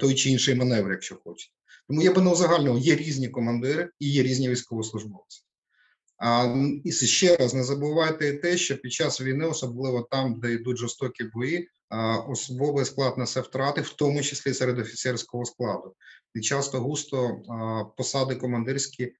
той 0.00 0.14
чи 0.14 0.30
інший 0.30 0.54
маневр, 0.54 0.90
якщо 0.90 1.16
хочете. 1.24 1.54
Тому 1.88 2.02
я 2.02 2.12
би 2.12 2.22
не 2.22 2.30
узагальнював, 2.30 2.78
є 2.78 2.96
різні 2.96 3.28
командири 3.28 3.90
і 3.98 4.10
є 4.10 4.22
різні 4.22 4.48
військовослужбовці. 4.48 5.40
А 6.18 6.56
і 6.84 6.92
ще 6.92 7.36
раз 7.36 7.54
не 7.54 7.64
забувайте 7.64 8.32
те, 8.32 8.56
що 8.56 8.76
під 8.76 8.92
час 8.92 9.20
війни, 9.20 9.46
особливо 9.46 10.08
там, 10.10 10.40
де 10.40 10.52
йдуть 10.52 10.76
жорстокі 10.76 11.24
бої, 11.24 11.68
особовий 12.28 12.84
склад 12.84 13.18
несе 13.18 13.40
втрати, 13.40 13.80
в 13.80 13.92
тому 13.92 14.22
числі 14.22 14.54
серед 14.54 14.78
офіцерського 14.78 15.44
складу. 15.44 15.94
І 16.34 16.40
часто 16.40 16.80
густо 16.80 17.42
посади 17.96 18.34
командирські 18.34 19.12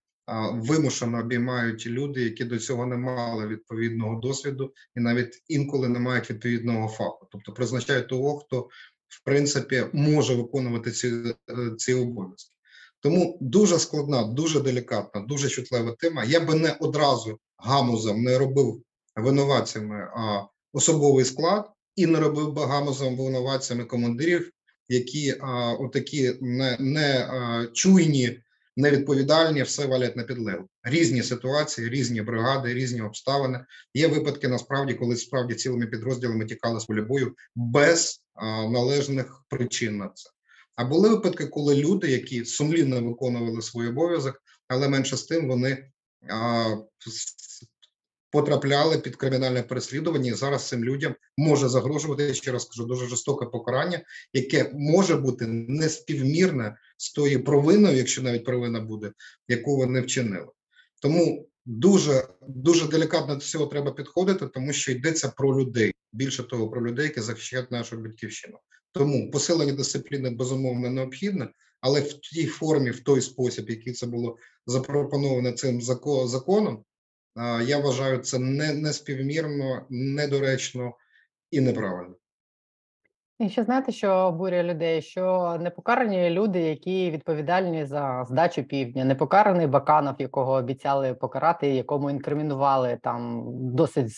вимушено 0.52 1.18
обіймають 1.18 1.86
люди, 1.86 2.22
які 2.22 2.44
до 2.44 2.58
цього 2.58 2.86
не 2.86 2.96
мали 2.96 3.46
відповідного 3.46 4.20
досвіду, 4.20 4.72
і 4.96 5.00
навіть 5.00 5.42
інколи 5.48 5.88
не 5.88 5.98
мають 5.98 6.30
відповідного 6.30 6.88
фаху. 6.88 7.26
Тобто 7.30 7.52
призначають 7.52 8.08
того, 8.08 8.38
хто 8.38 8.68
в 9.08 9.24
принципі 9.24 9.84
може 9.92 10.34
виконувати 10.34 10.90
ці, 10.90 11.08
е, 11.08 11.34
ці 11.78 11.94
обов'язки. 11.94 12.54
Тому 13.00 13.38
дуже 13.40 13.78
складна, 13.78 14.22
дуже 14.22 14.60
делікатна, 14.60 15.20
дуже 15.20 15.48
чутлива 15.48 15.92
тема. 15.92 16.24
Я 16.24 16.40
би 16.40 16.54
не 16.54 16.76
одразу 16.80 17.38
гамузом 17.56 18.22
не 18.22 18.38
робив 18.38 18.82
винуватцями 19.16 20.08
особовий 20.72 21.24
склад 21.24 21.70
і 21.96 22.06
не 22.06 22.20
робив 22.20 22.52
би 22.52 22.66
гамузом 22.66 23.16
винуватцями 23.16 23.84
командирів, 23.84 24.50
які 24.88 25.36
а, 25.40 25.72
отакі 25.72 26.32
не, 26.40 26.76
не 26.80 27.18
а, 27.18 27.66
чуйні, 27.72 28.40
невідповідальні, 28.76 29.62
все 29.62 29.86
валять 29.86 30.16
на 30.16 30.22
підлегу. 30.22 30.68
Різні 30.82 31.22
ситуації, 31.22 31.88
різні 31.88 32.22
бригади, 32.22 32.74
різні 32.74 33.02
обставини. 33.02 33.64
Є 33.94 34.08
випадки 34.08 34.48
насправді, 34.48 34.94
коли 34.94 35.16
справді 35.16 35.54
цілими 35.54 35.86
підрозділами 35.86 36.46
тікали 36.46 36.80
з 36.80 36.84
поля 36.84 37.02
бою 37.02 37.34
без 37.54 38.22
а, 38.34 38.46
належних 38.46 39.42
причин 39.48 39.96
на 39.96 40.08
це. 40.08 40.30
А 40.76 40.84
були 40.84 41.08
випадки, 41.08 41.46
коли 41.46 41.74
люди, 41.76 42.10
які 42.10 42.44
сумлінно 42.44 43.02
виконували 43.02 43.62
свій 43.62 43.88
обов'язок, 43.88 44.42
але 44.68 44.88
менше 44.88 45.16
з 45.16 45.22
тим 45.22 45.48
вони 45.48 45.90
а, 46.30 46.76
потрапляли 48.34 48.98
під 48.98 49.16
кримінальне 49.16 49.62
переслідування. 49.62 50.30
І 50.30 50.34
зараз 50.34 50.68
цим 50.68 50.84
людям 50.84 51.14
може 51.36 51.68
загрожувати, 51.68 52.34
ще 52.34 52.52
раз 52.52 52.64
кажу, 52.64 52.84
дуже 52.84 53.06
жорстоке 53.06 53.46
покарання, 53.46 54.00
яке 54.32 54.70
може 54.74 55.16
бути 55.16 55.46
неспівмірне 55.46 56.76
з 56.96 57.12
тою 57.12 57.44
провиною, 57.44 57.96
якщо 57.96 58.22
навіть 58.22 58.44
провина 58.44 58.80
буде, 58.80 59.12
яку 59.48 59.76
вони 59.76 60.00
вчинили. 60.00 60.46
Тому 61.02 61.48
дуже 61.66 62.28
дуже 62.48 62.88
делікатно 62.88 63.34
до 63.34 63.40
цього 63.40 63.66
треба 63.66 63.92
підходити, 63.92 64.46
тому 64.46 64.72
що 64.72 64.92
йдеться 64.92 65.28
про 65.28 65.60
людей. 65.60 65.92
Більше 66.12 66.42
того, 66.42 66.68
про 66.68 66.86
людей, 66.86 67.04
які 67.04 67.20
захищають 67.20 67.70
нашу 67.70 67.96
батьківщину. 67.96 68.58
Тому 68.92 69.30
посилення 69.30 69.72
дисципліни 69.72 70.30
безумовно 70.30 70.90
необхідне, 70.90 71.48
але 71.80 72.00
в 72.00 72.12
тій 72.12 72.46
формі, 72.46 72.90
в 72.90 73.00
той 73.00 73.20
спосіб, 73.20 73.70
який 73.70 73.92
це 73.92 74.06
було 74.06 74.36
запропоновано 74.66 75.52
цим 75.52 75.80
зако- 75.80 76.26
законом, 76.26 76.84
я 77.66 77.78
вважаю 77.78 78.18
це 78.18 78.38
не, 78.38 78.74
неспівмірно, 78.74 79.86
недоречно 79.90 80.96
і 81.50 81.60
неправильно. 81.60 82.14
І 83.38 83.48
ще 83.48 83.64
знаєте, 83.64 83.92
що 83.92 84.10
обурює 84.10 84.62
людей, 84.62 85.02
що 85.02 85.56
не 85.60 85.70
покарані 85.70 86.30
люди, 86.30 86.60
які 86.60 87.10
відповідальні 87.10 87.84
за 87.84 88.24
здачу 88.28 88.62
півдня, 88.62 89.04
не 89.04 89.14
покараний 89.14 89.66
Баканов, 89.66 90.14
якого 90.18 90.52
обіцяли 90.52 91.14
покарати, 91.14 91.74
якому 91.74 92.10
інкримінували 92.10 92.98
там 93.02 93.42
досить 93.74 94.12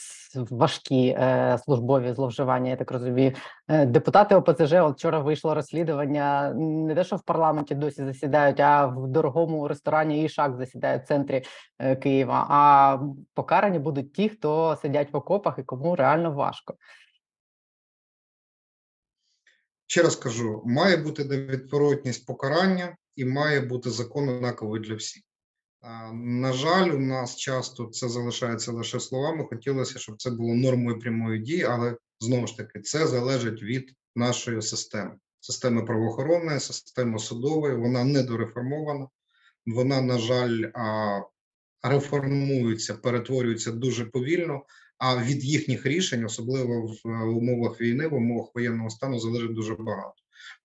важкі 0.51 1.09
е, 1.09 1.59
службові 1.65 2.13
зловживання. 2.13 2.71
Я 2.71 2.77
так 2.77 2.91
розумію. 2.91 3.33
Е, 3.69 3.87
депутати 3.87 4.35
ОПЗЖ 4.35 4.73
от 4.73 4.97
вчора 4.97 5.19
вийшло 5.19 5.55
розслідування. 5.55 6.53
Не 6.55 6.95
те, 6.95 7.05
що 7.05 7.17
в 7.17 7.23
парламенті 7.23 7.75
досі 7.75 8.05
засідають, 8.05 8.61
а 8.61 8.87
в 8.87 9.09
дорогому 9.09 9.69
ресторані 9.69 10.25
Ішак 10.25 10.57
засідають 10.57 11.03
в 11.03 11.07
центрі 11.07 11.43
е, 11.79 11.97
Києва. 11.97 12.47
А 12.51 12.99
покарані 13.35 13.79
будуть 13.79 14.13
ті, 14.13 14.29
хто 14.29 14.77
сидять 14.83 15.13
в 15.13 15.17
окопах 15.17 15.59
і 15.59 15.63
кому 15.63 15.97
реально 15.97 16.33
важко. 16.33 16.75
Ще 19.87 20.03
раз 20.03 20.17
кажу: 20.17 20.63
має 20.67 20.97
бути 20.97 21.25
невідворотність 21.25 22.27
покарання 22.27 22.97
і 23.17 23.25
має 23.25 23.61
бути 23.61 23.91
закон 23.91 24.29
однаковий 24.29 24.81
для 24.81 24.95
всіх. 24.95 25.23
На 26.13 26.53
жаль, 26.53 26.91
у 26.91 26.99
нас 26.99 27.37
часто 27.37 27.87
це 27.87 28.09
залишається 28.09 28.73
лише 28.73 29.01
словами. 29.01 29.45
Хотілося, 29.45 29.99
щоб 29.99 30.17
це 30.19 30.31
було 30.31 30.55
нормою 30.55 30.99
прямої 30.99 31.41
дії, 31.41 31.63
але 31.63 31.97
знову 32.21 32.47
ж 32.47 32.57
таки 32.57 32.81
це 32.81 33.07
залежить 33.07 33.63
від 33.63 33.93
нашої 34.17 34.63
системи. 34.63 35.17
Системи 35.41 35.83
правоохоронної, 35.83 36.61
системи 36.61 37.19
судової, 37.19 37.77
вона 37.77 38.05
недореформована. 38.05 39.09
вона, 39.67 40.01
на 40.01 40.19
жаль, 40.19 40.65
реформується, 41.83 42.95
перетворюється 42.95 43.73
дуже 43.73 44.05
повільно. 44.05 44.63
А 44.99 45.25
від 45.25 45.45
їхніх 45.45 45.87
рішень, 45.87 46.25
особливо 46.25 46.83
в 46.83 47.09
е, 47.09 47.25
умовах 47.25 47.81
війни, 47.81 48.09
в 48.09 48.15
умовах 48.15 48.51
воєнного 48.55 48.91
стану, 48.91 49.19
залежить 49.19 49.55
дуже 49.55 49.75
багато. 49.75 50.15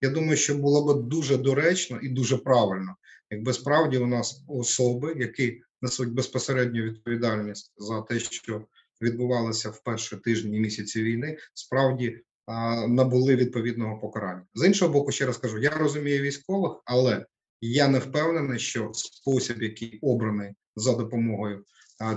Я 0.02 0.10
думаю, 0.10 0.38
що 0.38 0.56
було 0.56 0.94
б 0.94 1.08
дуже 1.08 1.38
доречно 1.38 2.00
і 2.00 2.10
дуже 2.10 2.38
правильно, 2.38 2.96
якби 3.30 3.54
справді 3.54 3.98
у 3.98 4.08
нас 4.08 4.44
особи, 4.48 5.14
які 5.18 5.62
несуть 5.82 6.14
безпосередню 6.14 6.84
відповідальність 6.84 7.74
за 7.78 8.02
те, 8.02 8.20
що 8.20 8.66
відбувалося 9.02 9.70
в 9.70 9.84
перші 9.84 10.16
тижні 10.16 10.60
місяці 10.60 11.04
війни, 11.04 11.38
справді 11.54 12.22
а, 12.46 12.88
набули 12.88 13.36
відповідного 13.36 14.00
покарання. 14.00 14.46
З 14.54 14.68
іншого 14.68 14.94
боку, 14.94 15.12
ще 15.12 15.26
раз 15.26 15.38
кажу, 15.38 15.60
я 15.60 15.70
розумію 15.70 16.22
військових, 16.22 16.72
але 16.86 17.26
я 17.62 17.88
не 17.88 18.00
впевнений, 18.00 18.60
що 18.60 18.92
спосіб, 18.94 19.64
який 19.64 20.00
обраний 20.02 20.54
за 20.76 20.94
допомогою 20.94 21.66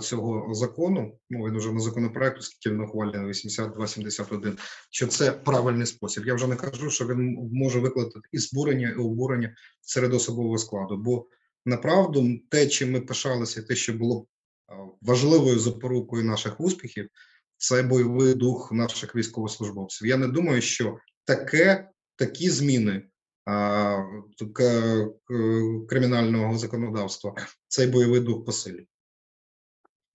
цього 0.01 0.55
закону, 0.55 1.19
ну 1.31 1.45
він 1.45 1.57
уже 1.57 1.73
на 1.73 1.81
законопроекту, 1.81 2.43
скільки 2.43 2.75
він 2.75 2.83
ухвалений, 2.83 3.33
82-71, 3.33 4.59
що 4.91 5.07
це 5.07 5.33
правильний 5.33 5.87
спосіб. 5.87 6.27
Я 6.27 6.35
вже 6.35 6.47
не 6.47 6.57
кажу, 6.57 6.91
що 6.91 7.07
він 7.07 7.51
може 7.53 7.81
викликати 7.81 8.29
і 8.33 8.39
збурення, 8.39 8.91
і 8.91 9.01
обурення 9.01 9.55
серед 9.81 10.15
особового 10.15 10.59
складу. 10.59 10.97
Бо 10.97 11.27
направду 11.67 12.39
те, 12.51 12.67
чим 12.67 12.93
ми 12.93 13.01
пишалися, 13.01 13.63
те, 13.63 13.75
що 13.75 13.93
було 13.93 14.27
важливою 15.03 15.59
запорукою 15.59 16.25
наших 16.25 16.61
успіхів, 16.61 17.09
це 17.57 17.83
бойовий 17.83 18.35
дух 18.35 18.73
наших 18.73 19.17
військовослужбовців. 19.17 20.09
Я 20.09 20.17
не 20.17 20.29
думаю, 20.29 20.63
що 20.63 20.99
таке 21.25 21.91
такі 22.17 22.51
зміни 22.51 23.03
кримінального 25.89 26.59
законодавства 26.59 27.35
цей 27.69 27.87
бойовий 27.87 28.21
дух 28.21 28.45
посилює. 28.45 28.87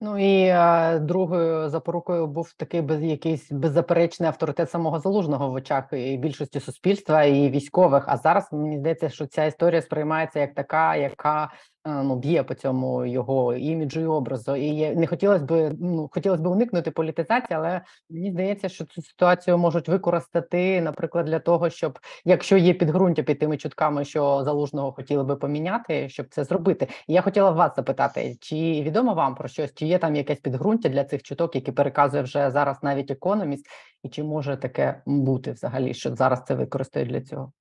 Ну 0.02 0.20
і 0.20 0.44
е, 0.44 1.00
другою 1.00 1.70
запорукою 1.70 2.28
був 2.28 2.54
такий 2.54 2.82
без 2.82 3.04
якийсь 3.04 3.52
беззаперечний 3.52 4.30
авторитет 4.30 4.72
самого 4.72 5.00
залужного 5.00 5.50
в 5.50 5.54
очах 5.54 5.94
і 5.94 6.18
більшості 6.18 6.60
суспільства 6.60 7.24
і 7.24 7.50
військових. 7.50 8.04
А 8.08 8.18
зараз 8.18 8.50
мені 8.52 8.78
здається, 8.78 9.10
що 9.10 9.26
ця 9.28 9.46
історія 9.46 9.82
сприймається 9.82 10.40
як 10.40 10.54
така, 10.54 10.96
яка 10.96 11.52
ну 11.86 12.16
б'є 12.16 12.44
по 12.44 12.54
цьому 12.54 13.06
його 13.06 13.54
іміджу 13.54 14.02
і 14.02 14.06
образу. 14.06 14.56
І 14.56 14.96
не 14.96 15.08
хотілося 15.08 15.46
б 15.46 15.76
ну 15.80 16.10
хотілося 16.12 16.44
б 16.44 16.48
уникнути 16.48 16.92
політизації, 16.92 17.58
але 17.58 17.82
мені 18.10 18.32
здається, 18.32 18.70
що 18.70 18.86
цю 18.86 19.02
ситуацію 19.02 19.58
можуть 19.58 19.90
використати, 19.90 20.82
наприклад, 20.82 21.26
для 21.26 21.40
того, 21.40 21.70
щоб 21.70 22.00
якщо 22.26 22.58
є 22.58 22.74
підґрунтя 22.74 23.24
під 23.24 23.40
тими 23.40 23.58
чутками, 23.58 24.06
що 24.06 24.44
залужного 24.44 24.92
хотіли 24.92 25.24
би 25.24 25.36
поміняти, 25.36 26.10
щоб 26.10 26.28
це 26.30 26.44
зробити. 26.44 26.88
І 27.08 27.14
я 27.14 27.22
хотіла 27.22 27.52
вас 27.52 27.76
запитати, 27.76 28.38
чи 28.42 28.56
відомо 28.56 29.14
вам 29.14 29.36
про 29.36 29.48
щось, 29.48 29.74
чи 29.74 29.86
є 29.86 29.98
там 29.98 30.16
якесь 30.16 30.40
підґрунтя 30.40 30.90
для 30.90 31.04
цих 31.04 31.24
чуток, 31.24 31.56
які 31.56 31.72
переказує 31.72 32.24
вже 32.24 32.52
зараз 32.52 32.78
навіть 32.84 33.12
економіст, 33.12 33.66
і 34.04 34.10
чи 34.10 34.24
може 34.24 34.58
таке 34.58 35.02
бути 35.06 35.52
взагалі, 35.52 35.94
що 35.94 36.16
зараз 36.16 36.44
це 36.48 36.56
використають 36.56 37.10
для 37.10 37.22
цього? 37.22 37.52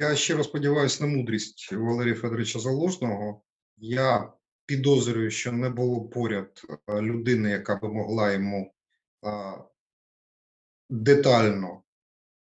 Я 0.00 0.16
щиро 0.16 0.44
сподіваюся 0.44 1.06
на 1.06 1.16
мудрість 1.16 1.72
Валерія 1.72 2.14
Федоровича 2.14 2.58
Залужного. 2.58 3.42
Я 3.76 4.32
підозрюю, 4.66 5.30
що 5.30 5.52
не 5.52 5.70
було 5.70 6.08
поряд 6.08 6.62
е, 6.88 7.00
людини, 7.00 7.50
яка 7.50 7.76
би 7.76 7.88
могла 7.88 8.32
йому 8.32 8.72
е, 9.26 9.30
детально, 10.90 11.82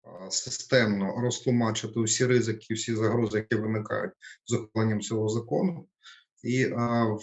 е, 0.04 0.30
системно 0.30 1.20
розтлумачити 1.20 2.00
всі 2.00 2.26
ризики, 2.26 2.74
всі 2.74 2.94
загрози, 2.94 3.38
які 3.38 3.54
виникають 3.54 4.12
з 4.46 4.52
ухваленням 4.52 5.00
цього 5.00 5.28
закону. 5.28 5.88
І 6.42 6.66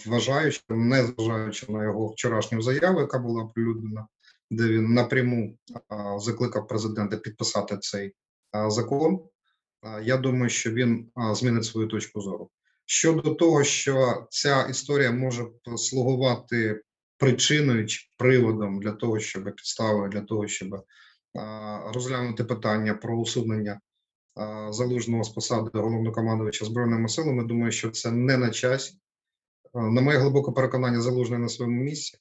вважаю, 0.06 0.52
що 0.52 0.76
незважаючи 0.76 1.72
на 1.72 1.84
його 1.84 2.08
вчорашню 2.08 2.62
заяву, 2.62 3.00
яка 3.00 3.20
була 3.20 3.44
оприлюднена, 3.44 4.08
де 4.52 4.68
він 4.68 4.94
напряму 4.94 5.58
закликав 6.18 6.68
президента 6.68 7.18
підписати 7.18 7.78
цей 7.78 8.14
закон. 8.68 9.30
Я 10.04 10.18
думаю, 10.18 10.50
що 10.50 10.72
він 10.72 11.12
змінить 11.34 11.66
свою 11.66 11.88
точку 11.88 12.22
зору. 12.22 12.50
Щодо 12.86 13.36
того, 13.36 13.64
що 13.64 14.28
ця 14.30 14.64
історія 14.64 15.12
може 15.12 15.48
слугувати 15.78 16.82
причиною 17.18 17.86
чи 17.86 18.10
приводом 18.18 18.80
для 18.80 18.92
того, 18.92 19.20
щоб 19.20 19.44
підставою 19.44 20.10
для 20.10 20.22
того, 20.22 20.48
щоб 20.48 20.86
розглянути 21.94 22.44
питання 22.44 22.94
про 22.94 23.18
усунення 23.18 23.80
залужного 24.70 25.24
з 25.24 25.30
посади 25.30 25.70
головнокомандувача 25.74 26.66
збройними 26.66 27.10
силами, 27.10 27.44
думаю, 27.44 27.72
що 27.72 27.90
це 27.90 28.12
не 28.12 28.38
на 28.38 28.50
часі. 28.50 28.94
На 29.74 30.02
моє 30.02 30.18
глибоке 30.18 30.52
переконання, 30.52 31.02
залужний 31.02 31.40
на 31.40 31.50
своєму 31.50 31.84
місці, 31.84 32.18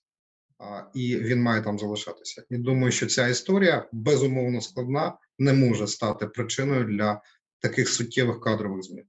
і 0.94 1.16
він 1.16 1.42
має 1.42 1.62
там 1.62 1.78
залишатися. 1.78 2.44
І 2.50 2.58
думаю, 2.58 2.92
що 2.92 3.06
ця 3.06 3.28
історія 3.28 3.88
безумовно 3.92 4.60
складна, 4.60 5.18
не 5.38 5.52
може 5.52 5.86
стати 5.86 6.26
причиною 6.26 6.84
для 6.84 7.22
таких 7.60 7.88
суттєвих 7.88 8.40
кадрових 8.40 8.82
змін. 8.82 9.04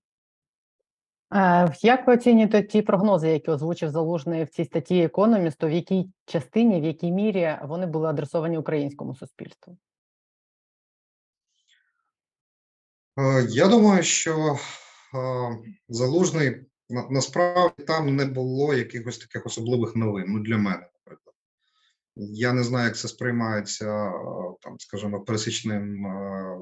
Е, 1.35 1.73
Як 1.81 2.07
ви 2.07 2.13
оцінюєте 2.13 2.63
ті 2.63 2.81
прогнози, 2.81 3.29
які 3.29 3.51
озвучив 3.51 3.89
залужний 3.89 4.43
в 4.43 4.49
цій 4.49 4.65
статті 4.65 4.99
економісту, 5.03 5.67
в 5.67 5.71
якій 5.71 6.09
частині, 6.25 6.81
в 6.81 6.83
якій 6.83 7.11
мірі 7.11 7.57
вони 7.63 7.85
були 7.85 8.07
адресовані 8.09 8.57
українському 8.57 9.15
суспільству? 9.15 9.77
Е, 13.19 13.45
Я 13.49 13.67
думаю, 13.67 14.03
що 14.03 14.57
е, 15.15 15.57
залужний 15.89 16.65
на- 16.89 17.09
насправді 17.09 17.83
там 17.83 18.15
не 18.15 18.25
було 18.25 18.73
якихось 18.73 19.17
таких 19.17 19.45
особливих 19.45 19.95
новин. 19.95 20.25
Ну 20.27 20.39
для 20.39 20.57
мене. 20.57 20.87
Я 22.21 22.53
не 22.53 22.63
знаю, 22.63 22.85
як 22.85 22.97
це 22.97 23.07
сприймається 23.07 24.07
е, 24.07 24.13
там, 24.61 24.79
скажімо, 24.79 25.21
пересічним 25.21 26.05
е, 26.05 26.57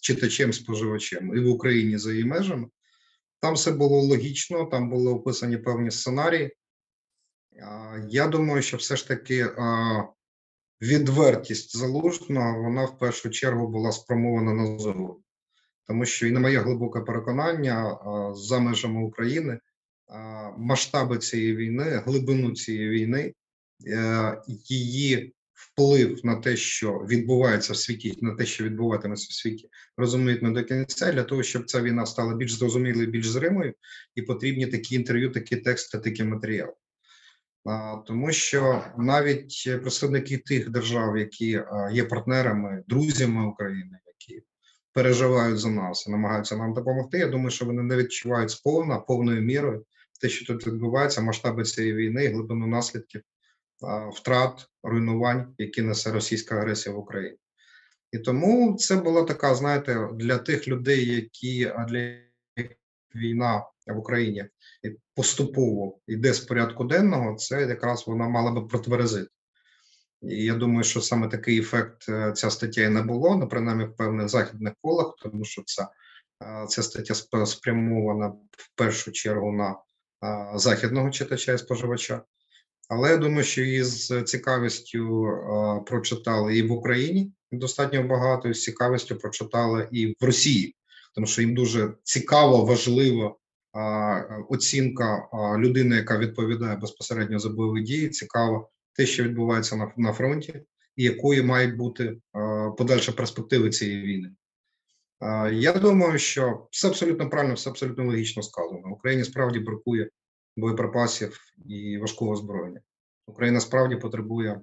читачем, 0.00 0.52
споживачем 0.52 1.36
і 1.36 1.40
в 1.40 1.48
Україні 1.48 1.98
за 1.98 2.12
її 2.12 2.24
межами. 2.24 2.66
Там 3.40 3.54
все 3.54 3.72
було 3.72 4.02
логічно, 4.02 4.64
там 4.64 4.90
були 4.90 5.12
описані 5.12 5.56
певні 5.56 5.90
сценарії. 5.90 6.56
Я 8.08 8.28
думаю, 8.28 8.62
що 8.62 8.76
все 8.76 8.96
ж 8.96 9.08
таки 9.08 9.48
відвертість 10.82 11.76
залужного 11.76 12.62
вона 12.62 12.84
в 12.84 12.98
першу 12.98 13.30
чергу 13.30 13.68
була 13.68 13.92
спрямована 13.92 14.52
на 14.52 14.78
зору. 14.78 15.22
Тому 15.86 16.04
що, 16.04 16.26
і 16.26 16.30
на 16.30 16.40
моє 16.40 16.58
глибоке 16.58 17.00
переконання, 17.00 17.98
за 18.34 18.58
межами 18.58 19.04
України 19.04 19.58
масштаби 20.56 21.18
цієї 21.18 21.56
війни, 21.56 22.02
глибину 22.06 22.52
цієї 22.52 22.88
війни, 22.88 23.20
е, 23.20 23.32
її 24.68 25.34
вплив 25.54 26.20
на 26.24 26.36
те, 26.36 26.56
що 26.56 26.92
відбувається 26.92 27.72
в 27.72 27.76
світі, 27.76 28.18
на 28.20 28.34
те, 28.34 28.46
що 28.46 28.64
відбуватиметься 28.64 29.28
в 29.30 29.34
світі, 29.34 29.68
розуміють 29.96 30.42
не 30.42 30.50
до 30.50 30.64
кінця 30.64 31.12
для 31.12 31.22
того, 31.22 31.42
щоб 31.42 31.64
ця 31.64 31.82
війна 31.82 32.06
стала 32.06 32.34
більш 32.34 32.52
зрозумілою, 32.52 33.06
більш 33.06 33.28
зримою, 33.28 33.74
і 34.14 34.22
потрібні 34.22 34.66
такі 34.66 34.94
інтерв'ю, 34.94 35.30
такі 35.30 35.56
тексти, 35.56 35.98
такі 35.98 36.24
матеріали. 36.24 36.72
Тому 38.06 38.32
що 38.32 38.84
навіть 38.98 39.68
представники 39.82 40.38
тих 40.38 40.70
держав, 40.70 41.18
які 41.18 41.60
є 41.92 42.04
партнерами, 42.04 42.84
друзями 42.88 43.46
України, 43.46 43.98
які 44.06 44.42
переживають 44.92 45.58
за 45.58 45.70
нас 45.70 46.06
і 46.06 46.10
намагаються 46.10 46.56
нам 46.56 46.74
допомогти. 46.74 47.18
Я 47.18 47.26
думаю, 47.26 47.50
що 47.50 47.64
вони 47.64 47.82
не 47.82 47.96
відчувають 47.96 48.50
сповна 48.50 48.98
повною 48.98 49.42
мірою 49.42 49.84
те, 50.20 50.28
що 50.28 50.46
тут 50.46 50.66
відбувається, 50.66 51.20
масштаби 51.20 51.64
цієї 51.64 51.94
війни, 51.94 52.28
глибину 52.28 52.66
наслідків, 52.66 53.22
втрат, 54.12 54.68
руйнувань, 54.82 55.54
які 55.58 55.82
несе 55.82 56.12
російська 56.12 56.56
агресія 56.56 56.94
в 56.94 56.98
Україні. 56.98 57.36
І 58.12 58.18
тому 58.18 58.76
це 58.76 58.96
була 58.96 59.24
така, 59.24 59.54
знаєте, 59.54 60.08
для 60.14 60.38
тих 60.38 60.68
людей, 60.68 61.14
які 61.14 61.72
для 61.88 62.18
війна 63.14 63.66
в 63.86 63.98
Україні 63.98 64.44
поступово 65.14 65.98
йде 66.06 66.32
з 66.32 66.40
порядку 66.40 66.84
денного, 66.84 67.34
це 67.34 67.60
якраз 67.62 68.06
вона 68.06 68.28
мала 68.28 68.50
би 68.50 68.66
протверезити. 68.66 69.30
І 70.22 70.44
я 70.44 70.54
думаю, 70.54 70.84
що 70.84 71.00
саме 71.00 71.28
такий 71.28 71.60
ефект 71.60 72.08
е, 72.08 72.32
ця 72.32 72.50
стаття 72.50 72.82
і 72.82 72.88
не 72.88 73.02
було, 73.02 73.36
ну, 73.36 73.48
принаймні 73.48 73.84
в 73.84 73.96
певних 73.96 74.28
західних 74.28 74.74
колах, 74.82 75.14
тому 75.22 75.44
що 75.44 75.62
ця, 75.66 75.88
ця 76.68 76.82
стаття 76.82 77.14
спрямована 77.46 78.26
в 78.50 78.70
першу 78.74 79.12
чергу 79.12 79.52
на 79.52 79.76
західного 80.54 81.10
читача 81.10 81.52
і 81.52 81.58
споживача. 81.58 82.22
Але 82.94 83.10
я 83.10 83.16
думаю, 83.16 83.44
що 83.44 83.62
її 83.62 83.82
з 83.82 84.22
цікавістю 84.22 85.28
прочитали 85.86 86.56
і 86.56 86.62
в 86.62 86.72
Україні 86.72 87.32
достатньо 87.52 88.02
багато, 88.02 88.48
і 88.48 88.54
з 88.54 88.62
цікавістю 88.62 89.16
прочитали 89.16 89.88
і 89.92 90.06
в 90.06 90.24
Росії, 90.24 90.76
тому 91.14 91.26
що 91.26 91.42
їм 91.42 91.54
дуже 91.54 91.94
цікаво, 92.02 92.64
важливо 92.64 93.38
оцінка 94.48 95.28
людини, 95.58 95.96
яка 95.96 96.18
відповідає 96.18 96.76
безпосередньо 96.76 97.38
за 97.38 97.48
бойові 97.48 97.82
дії. 97.82 98.08
Цікаво 98.08 98.70
те, 98.92 99.06
що 99.06 99.24
відбувається 99.24 99.76
на, 99.76 99.92
на 99.96 100.12
фронті, 100.12 100.62
і 100.96 101.04
якою 101.04 101.44
мають 101.44 101.76
бути 101.76 102.16
подальші 102.78 103.12
перспективи 103.12 103.70
цієї 103.70 104.02
війни. 104.02 104.30
Я 105.52 105.72
думаю, 105.72 106.18
що 106.18 106.66
все 106.70 106.88
абсолютно 106.88 107.30
правильно, 107.30 107.54
все 107.54 107.70
абсолютно 107.70 108.04
логічно 108.04 108.42
сказано. 108.42 108.88
Україні 108.90 109.24
справді 109.24 109.58
бракує 109.58 110.08
боєприпасів 110.56 111.40
і 111.66 111.98
важкого 111.98 112.30
озброєння. 112.30 112.80
Україна 113.26 113.60
справді 113.60 113.96
потребує 113.96 114.60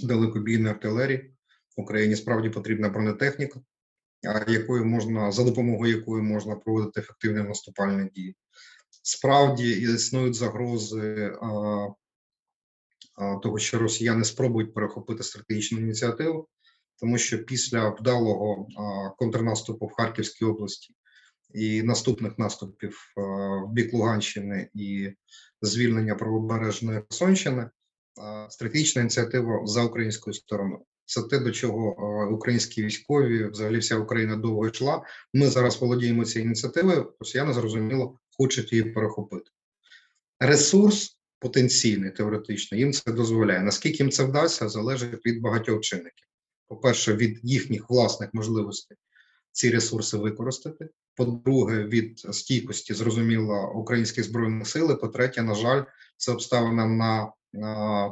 далекобійної 0.00 0.74
артилерії. 0.74 1.34
Україні 1.76 2.16
справді 2.16 2.50
потрібна 2.50 2.88
бронетехніка, 2.88 3.60
якою 4.48 4.84
можна 4.84 5.32
за 5.32 5.44
допомогою 5.44 5.96
якої 5.96 6.22
можна 6.22 6.56
проводити 6.56 7.00
ефективні 7.00 7.42
наступальні 7.42 8.10
дії. 8.10 8.36
Справді 9.02 9.70
існують 9.70 10.34
загрози 10.34 11.32
а, 11.42 11.46
а, 13.16 13.36
того, 13.36 13.58
що 13.58 13.78
росіяни 13.78 14.24
спробують 14.24 14.74
перехопити 14.74 15.22
стратегічну 15.22 15.78
ініціативу, 15.78 16.48
тому 16.96 17.18
що 17.18 17.44
після 17.44 17.88
вдалого 17.88 18.66
а, 18.76 19.10
контрнаступу 19.10 19.86
в 19.86 19.92
Харківській 19.92 20.44
області 20.44 20.94
і 21.54 21.82
наступних 21.82 22.38
наступів 22.38 22.98
в 23.66 23.72
бік 23.72 23.92
Луганщини 23.92 24.68
і 24.74 25.10
звільнення 25.62 26.14
правобережної 26.14 26.98
Херсонщини, 26.98 27.70
стратегічна 28.48 29.02
ініціатива 29.02 29.66
за 29.66 29.84
українською 29.84 30.34
стороною. 30.34 30.84
Це 31.04 31.22
те, 31.22 31.38
до 31.38 31.50
чого 31.50 31.96
українські 32.30 32.84
військові, 32.84 33.44
взагалі 33.44 33.78
вся 33.78 33.96
Україна 33.96 34.36
довго 34.36 34.68
йшла. 34.68 35.02
Ми 35.34 35.46
зараз 35.46 35.80
володіємо 35.80 36.24
цією 36.24 36.46
ініціативою. 36.46 37.12
Росіяни 37.20 37.52
зрозуміло 37.52 38.18
хочуть 38.38 38.72
її 38.72 38.84
перехопити. 38.84 39.50
Ресурс 40.40 41.18
потенційний, 41.38 42.10
теоретично, 42.10 42.78
їм 42.78 42.92
це 42.92 43.12
дозволяє. 43.12 43.62
Наскільки 43.62 44.02
їм 44.02 44.10
це 44.10 44.24
вдасться, 44.24 44.68
залежить 44.68 45.26
від 45.26 45.40
багатьох 45.40 45.80
чинників. 45.80 46.26
По-перше, 46.68 47.16
від 47.16 47.40
їхніх 47.42 47.90
власних 47.90 48.34
можливостей 48.34 48.96
ці 49.52 49.70
ресурси 49.70 50.16
використати. 50.16 50.88
По-друге, 51.16 51.84
від 51.84 52.18
стійкості, 52.18 52.94
зрозуміло, 52.94 53.72
українських 53.74 54.24
збройних 54.24 54.68
сил. 54.68 55.00
По-третє, 55.00 55.42
на 55.42 55.54
жаль, 55.54 55.82
це 56.16 56.32
обставина 56.32 56.86
на 56.86 57.32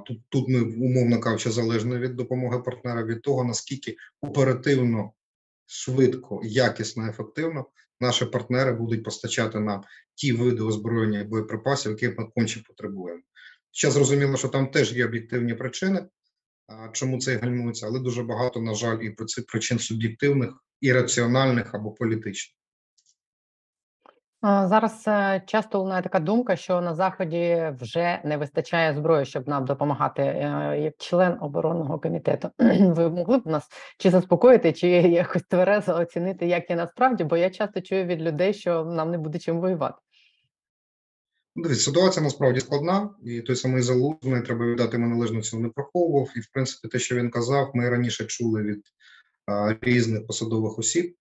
тут, 0.07 0.21
тут 0.29 0.49
ми 0.49 0.61
умовно 0.61 1.21
кажучи, 1.21 1.51
залежно 1.51 1.99
від 1.99 2.17
допомоги 2.17 2.59
партнера, 2.59 3.05
від 3.05 3.23
того 3.23 3.45
наскільки 3.45 3.97
оперативно, 4.21 5.13
швидко, 5.67 6.41
якісно, 6.45 7.09
ефективно 7.09 7.67
наші 8.01 8.25
партнери 8.25 8.73
будуть 8.73 9.05
постачати 9.05 9.61
нам 9.61 9.83
ті 10.15 10.33
види 10.33 10.63
озброєння 10.63 11.21
і 11.21 11.25
боєприпасів, 11.25 11.93
які 11.93 12.09
ми 12.09 12.29
конче 12.35 12.63
потребуємо. 12.67 13.23
Ще 13.73 13.91
зрозуміло, 13.91 14.37
що 14.37 14.49
там 14.49 14.67
теж 14.67 14.93
є 14.93 15.05
об'єктивні 15.05 15.55
причини, 15.55 16.07
чому 16.93 17.19
це 17.19 17.37
гальмується, 17.37 17.87
але 17.87 18.01
дуже 18.01 18.23
багато, 18.23 18.61
на 18.61 18.75
жаль, 18.75 18.99
і 19.03 19.11
при- 19.11 19.43
причин 19.49 19.79
суб'єктивних, 19.79 20.51
ірраціональних 20.81 21.75
або 21.75 21.91
політичних. 21.91 22.60
Зараз 24.43 25.05
е, 25.07 25.43
часто 25.47 25.79
лунає 25.79 26.03
така 26.03 26.21
думка, 26.21 26.57
що 26.57 26.81
на 26.81 26.95
заході 26.95 27.73
вже 27.81 28.21
не 28.25 28.37
вистачає 28.37 28.95
зброї, 28.95 29.27
щоб 29.27 29.49
нам 29.49 29.65
допомагати. 29.65 30.23
Е, 30.23 30.81
Як 30.83 30.95
член 30.99 31.37
оборонного 31.41 31.99
комітету, 31.99 32.51
ви 32.81 33.11
могли 33.11 33.39
б 33.39 33.47
нас 33.47 33.69
чи 33.99 34.11
заспокоїти, 34.11 34.73
чи 34.73 34.89
якось 34.91 35.43
тверезо 35.43 35.95
оцінити, 35.95 36.47
як 36.47 36.71
є 36.71 36.77
насправді? 36.77 37.25
Бо 37.25 37.37
я 37.37 37.51
часто 37.51 37.81
чую 37.81 38.05
від 38.05 38.23
людей, 38.23 38.55
що 38.55 38.85
нам 38.85 39.11
не 39.11 39.19
буде 39.19 39.39
чим 39.39 39.61
воювати. 39.61 39.99
Ну, 41.57 41.63
Дивіться, 41.63 41.85
ситуація 41.85 42.25
насправді 42.25 42.61
складна, 42.61 43.11
і 43.25 43.41
той 43.41 43.57
самий 43.57 43.83
залужний, 43.83 44.43
треба 44.43 44.67
віддати 44.67 44.97
йому 44.97 45.15
належно 45.15 45.43
цього 45.43 45.63
не 45.63 45.69
приховував. 45.69 46.29
І 46.37 46.41
в 46.41 46.51
принципі, 46.53 46.89
те, 46.89 46.99
що 46.99 47.17
він 47.17 47.31
казав, 47.31 47.71
ми 47.75 47.91
раніше 47.91 48.25
чули 48.25 48.63
від 48.63 48.83
різних 49.81 50.27
посадових 50.27 50.79
осіб, 50.79 51.17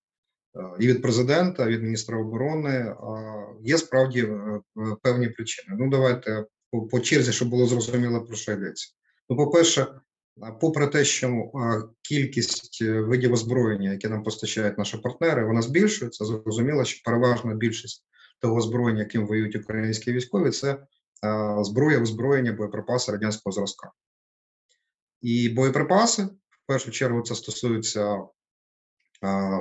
і 0.79 0.87
від 0.87 1.01
президента, 1.01 1.65
від 1.65 1.83
міністра 1.83 2.17
оборони. 2.17 2.95
Є 3.63 3.77
справді 3.77 4.21
е, 4.21 4.61
е, 4.77 4.95
певні 5.01 5.27
причини. 5.27 5.77
Ну, 5.79 5.89
давайте 5.89 6.45
по, 6.71 6.81
по 6.81 6.99
черзі, 6.99 7.31
щоб 7.31 7.49
було 7.49 7.67
зрозуміло 7.67 8.21
про 8.21 8.35
що 8.35 8.51
йдеться. 8.51 8.93
Ну, 9.29 9.37
по-перше, 9.37 9.87
попри 10.61 10.87
те, 10.87 11.05
що 11.05 11.51
кількість 12.01 12.79
е, 12.81 13.01
видів 13.01 13.33
озброєння, 13.33 13.91
які 13.91 14.07
нам 14.07 14.23
постачають 14.23 14.77
наші 14.77 14.97
партнери, 14.97 15.45
вона 15.45 15.61
збільшується. 15.61 16.25
Зрозуміло, 16.25 16.85
що 16.85 17.01
переважна 17.05 17.55
більшість 17.55 18.05
того 18.39 18.55
озброєння, 18.55 18.99
яким 18.99 19.27
воюють 19.27 19.55
українські 19.55 20.11
військові, 20.11 20.51
це 20.51 20.71
е, 20.71 20.77
зброя, 21.63 22.01
озброєння, 22.01 22.53
боєприпаси 22.53 23.11
радянського 23.11 23.53
зразка. 23.53 23.91
І 25.21 25.49
боєприпаси, 25.49 26.23
в 26.23 26.67
першу 26.67 26.91
чергу, 26.91 27.21
це 27.21 27.35
стосується 27.35 28.15
е, 28.15 28.27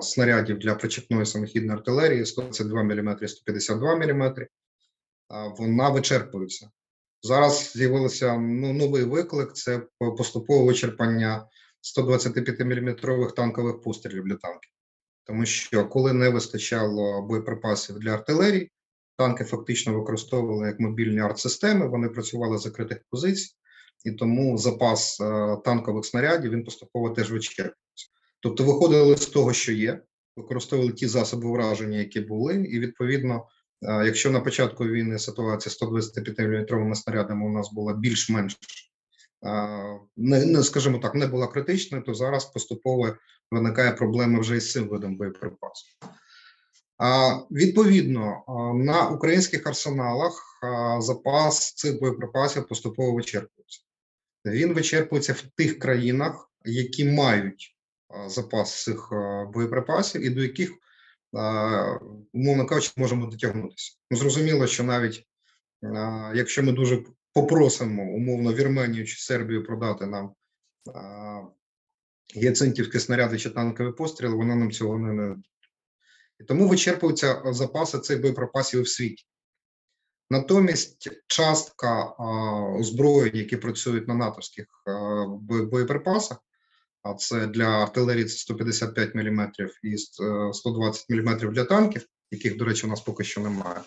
снарядів 0.03 0.59
для 0.59 0.75
причепної 0.75 1.27
самохідної 1.27 1.79
артилерії 1.79 2.27
122 2.27 2.83
мм, 2.83 3.29
152 3.29 3.97
мм. 3.97 4.47
Вона 5.59 5.89
вичерпується. 5.89 6.71
Зараз 7.23 7.73
з'явився 7.75 8.39
ну, 8.39 8.73
новий 8.73 9.05
виклик: 9.05 9.53
це 9.53 9.83
поступове 10.19 10.67
вичерпання 10.67 11.47
125 11.81 12.61
мм 12.61 12.97
танкових 13.37 13.81
пострілів 13.81 14.25
для 14.25 14.37
танків. 14.37 14.71
Тому 15.25 15.47
що 15.47 15.89
коли 15.89 16.13
не 16.13 16.29
вистачало 16.29 17.23
боєприпасів 17.23 17.99
для 17.99 18.11
артилерії, 18.11 18.71
танки 19.17 19.45
фактично 19.45 19.99
використовували 19.99 20.67
як 20.67 20.81
мобільні 20.81 21.21
артсистеми, 21.21 21.89
вони 21.89 22.09
працювали 22.09 22.59
з 22.59 22.63
закритих 22.63 22.99
позицій, 23.11 23.55
і 24.05 24.13
тому 24.13 24.59
запас 24.59 25.21
е, 25.21 25.57
танкових 25.65 26.05
снарядів 26.05 26.51
він 26.51 26.65
поступово 26.65 27.11
теж 27.11 27.33
вичерпується. 27.33 27.88
Тобто 28.41 28.65
виходили 28.65 29.17
з 29.17 29.27
того, 29.27 29.53
що 29.53 29.73
є, 29.73 30.03
використовували 30.37 30.93
ті 30.93 31.07
засоби 31.07 31.51
враження, 31.51 31.99
які 31.99 32.21
були, 32.21 32.55
і 32.55 32.79
відповідно, 32.79 33.47
е, 33.83 34.07
якщо 34.07 34.31
на 34.31 34.41
початку 34.41 34.85
війни 34.85 35.19
ситуація 35.19 35.73
125 35.73 36.39
мм 36.39 36.95
снарядами 36.95 37.47
у 37.47 37.53
нас 37.53 37.73
була 37.73 37.93
більш-менш 37.93 38.57
е, 39.47 39.49
не, 40.17 40.47
не 40.47 40.63
скажімо 40.63 40.99
так, 40.99 41.15
не 41.15 41.27
була 41.27 41.47
критичною, 41.47 42.05
то 42.05 42.15
зараз 42.15 42.45
поступово 42.45 43.15
виникає 43.51 43.93
проблема 43.93 44.41
вже 44.41 44.57
із 44.57 44.73
цим 44.73 44.89
видом 44.89 45.17
боєприпасів. 45.17 45.89
Відповідно, 47.51 48.45
на 48.75 49.09
українських 49.09 49.67
арсеналах 49.67 50.61
запас 50.99 51.75
цих 51.75 52.01
боєприпасів 52.01 52.69
поступово 52.69 53.13
вичерпується. 53.13 53.81
Він 54.47 54.73
вичерпується 54.73 55.33
в 55.33 55.43
тих 55.57 55.79
країнах, 55.79 56.51
які 56.65 57.05
мають 57.05 57.78
запас 58.27 58.83
цих 58.83 59.09
боєприпасів, 59.55 60.23
і 60.23 60.31
до 60.31 60.43
яких, 60.43 60.73
умовно 62.33 62.67
кажучи, 62.67 62.93
можемо 62.97 63.27
дотягнутися. 63.27 63.97
Ну, 64.11 64.17
зрозуміло, 64.17 64.67
що 64.67 64.85
навіть 64.85 65.27
якщо 66.35 66.63
ми 66.63 66.73
дуже 66.73 67.05
попросимо 67.33 68.03
умовно 68.03 68.55
Вірменію 68.55 69.07
чи 69.07 69.17
Сербію 69.19 69.65
продати 69.65 70.07
нам 70.07 70.35
гіацинтівські 72.37 72.99
снаряди 72.99 73.39
чи 73.39 73.51
танкові 73.51 73.93
постріли, 73.93 74.35
вона 74.35 74.55
нам 74.55 74.71
цього 74.71 74.99
не 74.99 75.13
не 75.13 75.37
і 76.41 76.45
тому 76.45 76.69
вичерпуються 76.69 77.43
запаси 77.47 77.99
цих 77.99 78.21
боєприпасів 78.21 78.83
в 78.83 78.89
світі. 78.89 79.25
Натомість 80.31 81.11
частка 81.27 82.15
а, 82.19 82.25
озброєнь, 82.79 83.37
які 83.37 83.57
працюють 83.57 84.09
на 84.09 84.15
натовських 84.15 84.67
а, 84.87 85.25
боєприпасах, 85.47 86.39
а 87.03 87.15
це 87.15 87.47
для 87.47 87.65
артилерії 87.65 88.25
це 88.25 88.37
155 88.37 89.15
мм 89.15 89.53
і 89.83 89.95
е, 89.95 90.53
120 90.53 91.11
мм 91.11 91.53
для 91.53 91.65
танків, 91.65 92.07
яких, 92.31 92.57
до 92.57 92.65
речі, 92.65 92.87
у 92.87 92.91
нас 92.91 93.01
поки 93.01 93.25
що 93.25 93.41
немає. 93.41 93.81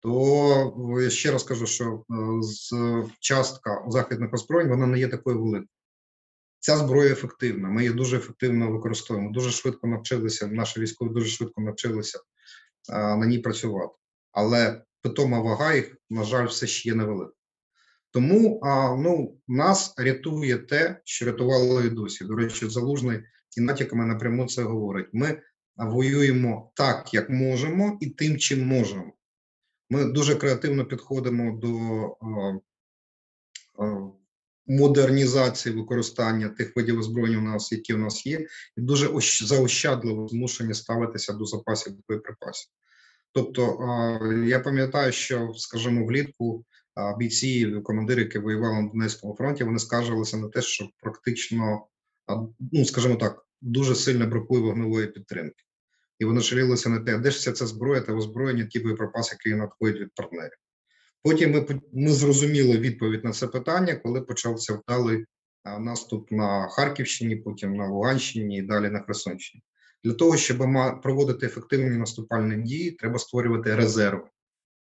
То 0.00 0.98
е, 1.00 1.10
ще 1.10 1.30
раз 1.30 1.42
кажу, 1.42 1.66
що 1.66 2.04
е, 2.10 2.42
з 2.42 2.72
частка 3.20 3.84
західних 3.88 4.34
озброєнь 4.34 4.68
вона 4.68 4.86
не 4.86 4.98
є 4.98 5.08
такою 5.08 5.42
великою. 5.42 5.68
Ця 6.58 6.76
зброя 6.76 7.12
ефективна. 7.12 7.68
Ми 7.68 7.82
її 7.82 7.94
дуже 7.94 8.16
ефективно 8.16 8.72
використовуємо. 8.72 9.32
Дуже 9.32 9.50
швидко 9.50 9.86
навчилися. 9.86 10.46
Наші 10.46 10.80
військові 10.80 11.08
дуже 11.08 11.28
швидко 11.28 11.60
навчилися 11.60 12.18
на 12.88 13.26
ній 13.26 13.38
працювати. 13.38 13.94
Але 14.32 14.82
питома 15.02 15.40
вага 15.40 15.74
їх, 15.74 15.96
на 16.10 16.24
жаль, 16.24 16.46
все 16.46 16.66
ще 16.66 16.88
є 16.88 16.94
невелика. 16.94 17.32
Тому 18.16 18.60
а, 18.62 18.96
ну, 18.96 19.38
нас 19.48 19.94
рятує 19.96 20.58
те, 20.58 21.00
що 21.04 21.26
рятувало 21.26 21.82
і 21.82 21.90
досі. 21.90 22.24
До 22.24 22.34
речі, 22.34 22.68
залужний 22.68 23.20
і 23.56 23.60
натяками 23.60 24.06
напряму 24.06 24.46
це 24.46 24.62
говорить. 24.62 25.06
Ми 25.12 25.42
воюємо 25.76 26.72
так, 26.74 27.14
як 27.14 27.30
можемо, 27.30 27.98
і 28.00 28.06
тим, 28.06 28.38
чим 28.38 28.66
можемо. 28.66 29.12
Ми 29.90 30.04
дуже 30.04 30.34
креативно 30.34 30.84
підходимо 30.84 31.58
до 31.58 31.76
а, 32.20 32.58
а, 33.84 34.10
модернізації 34.66 35.74
використання 35.74 36.48
тих 36.48 36.76
видів 36.76 36.98
озброєння 36.98 37.38
у 37.38 37.42
нас, 37.42 37.72
які 37.72 37.94
у 37.94 37.98
нас 37.98 38.26
є, 38.26 38.46
і 38.76 38.80
дуже 38.80 39.08
ощ- 39.08 39.44
заощадливо 39.44 40.28
змушені 40.28 40.74
ставитися 40.74 41.32
до 41.32 41.44
запасів 41.44 41.92
боєприпасів. 42.08 42.70
Тобто, 43.32 43.66
а, 43.66 44.18
я 44.34 44.60
пам'ятаю, 44.60 45.12
що, 45.12 45.52
скажімо, 45.56 46.06
влітку 46.06 46.64
бійці, 47.18 47.80
командири, 47.84 48.22
які 48.22 48.38
воювали 48.38 48.82
на 48.82 48.88
Донецькому 48.88 49.34
фронті, 49.34 49.64
вони 49.64 49.78
скаржилися 49.78 50.36
на 50.36 50.48
те, 50.48 50.62
що 50.62 50.88
практично, 51.02 51.86
ну 52.72 52.84
скажімо 52.84 53.16
так, 53.16 53.46
дуже 53.60 53.94
сильно 53.94 54.26
бракує 54.26 54.62
вогневої 54.62 55.06
підтримки. 55.06 55.62
і 56.18 56.24
вони 56.24 56.40
жалілися 56.40 56.88
на 56.88 57.00
те, 57.00 57.18
де 57.18 57.30
ж 57.30 57.38
вся 57.38 57.52
ця 57.52 57.66
зброя 57.66 58.00
та 58.00 58.12
озброєння, 58.12 58.64
ті 58.64 58.80
боєприпаси, 58.80 59.36
які 59.44 59.56
надходять 59.56 60.00
від 60.00 60.14
партнерів. 60.14 60.58
Потім 61.22 61.52
ми, 61.52 61.80
ми 61.92 62.12
зрозуміли 62.12 62.78
відповідь 62.78 63.24
на 63.24 63.32
це 63.32 63.46
питання, 63.46 63.94
коли 63.94 64.20
почався 64.20 64.74
вдалий 64.74 65.24
наступ 65.78 66.32
на 66.32 66.68
Харківщині, 66.68 67.36
потім 67.36 67.76
на 67.76 67.88
Луганщині 67.88 68.58
і 68.58 68.62
далі 68.62 68.90
на 68.90 69.00
Херсонщині. 69.00 69.62
Для 70.04 70.12
того, 70.12 70.36
щоб 70.36 70.58
проводити 71.02 71.46
ефективні 71.46 71.98
наступальні 71.98 72.62
дії, 72.62 72.90
треба 72.90 73.18
створювати 73.18 73.76
резерви. 73.76 74.28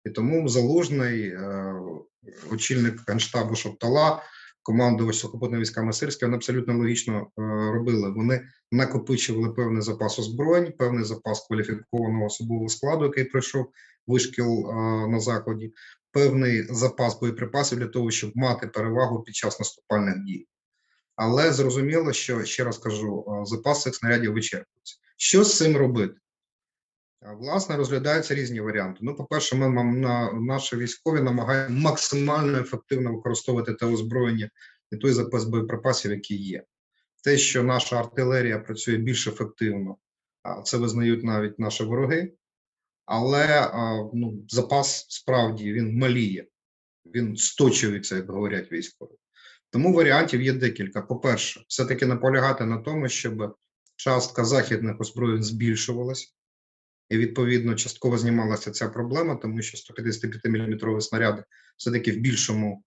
І 0.05 0.09
тому 0.09 0.49
залужний 0.49 1.27
е, 1.27 1.75
очільник 2.51 3.09
генштабу 3.09 3.55
Шоптала, 3.55 4.23
командувач 4.63 5.15
сухопутними 5.15 5.61
військами 5.61 5.93
Сирська, 5.93 6.25
вони 6.25 6.37
абсолютно 6.37 6.77
логічно 6.77 7.19
е, 7.21 7.41
робили. 7.73 8.11
Вони 8.11 8.41
накопичували 8.71 9.53
певний 9.53 9.81
запас 9.81 10.19
озброєнь, 10.19 10.71
певний 10.77 11.05
запас 11.05 11.47
кваліфікованого 11.47 12.25
особового 12.25 12.69
складу, 12.69 13.05
який 13.05 13.23
пройшов 13.23 13.71
вишкіл 14.07 14.69
е, 14.69 14.73
на 15.07 15.19
заході, 15.19 15.73
певний 16.11 16.67
запас 16.69 17.19
боєприпасів 17.19 17.79
для 17.79 17.87
того, 17.87 18.11
щоб 18.11 18.31
мати 18.35 18.67
перевагу 18.67 19.23
під 19.23 19.35
час 19.35 19.59
наступальних 19.59 20.23
дій. 20.23 20.47
Але 21.15 21.53
зрозуміло, 21.53 22.13
що 22.13 22.43
ще 22.43 22.63
раз 22.63 22.77
кажу, 22.77 23.25
запас 23.45 23.81
цих 23.81 23.95
снарядів 23.95 24.33
вичерпується. 24.33 24.97
Що 25.17 25.43
з 25.43 25.57
цим 25.57 25.77
робити? 25.77 26.13
Власне, 27.21 27.77
розглядаються 27.77 28.35
різні 28.35 28.61
варіанти. 28.61 28.99
Ну, 29.01 29.15
по-перше, 29.15 29.55
ми 29.55 29.83
на 29.83 30.33
наші 30.33 30.75
військові 30.75 31.21
намагаємо 31.21 31.79
максимально 31.79 32.59
ефективно 32.59 33.13
використовувати 33.13 33.73
те 33.73 33.85
озброєння 33.85 34.49
і 34.91 34.97
той 34.97 35.11
запас 35.11 35.43
боєприпасів, 35.43 36.11
який 36.11 36.43
є. 36.43 36.63
Те, 37.23 37.37
що 37.37 37.63
наша 37.63 37.99
артилерія 37.99 38.59
працює 38.59 38.97
більш 38.97 39.27
ефективно, 39.27 39.97
це 40.65 40.77
визнають 40.77 41.23
навіть 41.23 41.59
наші 41.59 41.83
вороги. 41.83 42.33
Але 43.05 43.71
ну, 44.13 44.45
запас 44.49 45.05
справді 45.09 45.73
він 45.73 45.97
маліє, 45.97 46.47
він 47.05 47.35
сточується, 47.35 48.15
як 48.15 48.29
говорять 48.29 48.71
військові. 48.71 49.15
Тому 49.69 49.93
варіантів 49.93 50.41
є 50.41 50.53
декілька. 50.53 51.01
По-перше, 51.01 51.65
все-таки 51.67 52.05
наполягати 52.05 52.65
на 52.65 52.77
тому, 52.77 53.09
щоб 53.09 53.55
частка 53.95 54.45
західних 54.45 55.01
озброєнь 55.01 55.43
збільшувалася. 55.43 56.27
І 57.11 57.17
відповідно 57.17 57.75
частково 57.75 58.17
знімалася 58.17 58.71
ця 58.71 58.89
проблема, 58.89 59.35
тому 59.35 59.61
що 59.61 59.77
155 59.77 60.45
мм 60.45 61.01
снаряди 61.01 61.43
все-таки 61.77 62.11
в 62.11 62.15
більшому 62.15 62.83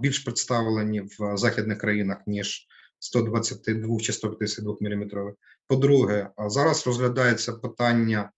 більш 0.00 0.18
представлені 0.18 1.00
в 1.00 1.36
західних 1.36 1.78
країнах 1.78 2.18
ніж 2.26 2.66
122 2.98 4.00
чи 4.00 4.12
152 4.12 4.76
мм. 4.80 5.10
По-друге, 5.66 6.30
зараз 6.38 6.86
розглядається 6.86 7.52
питання 7.52 8.30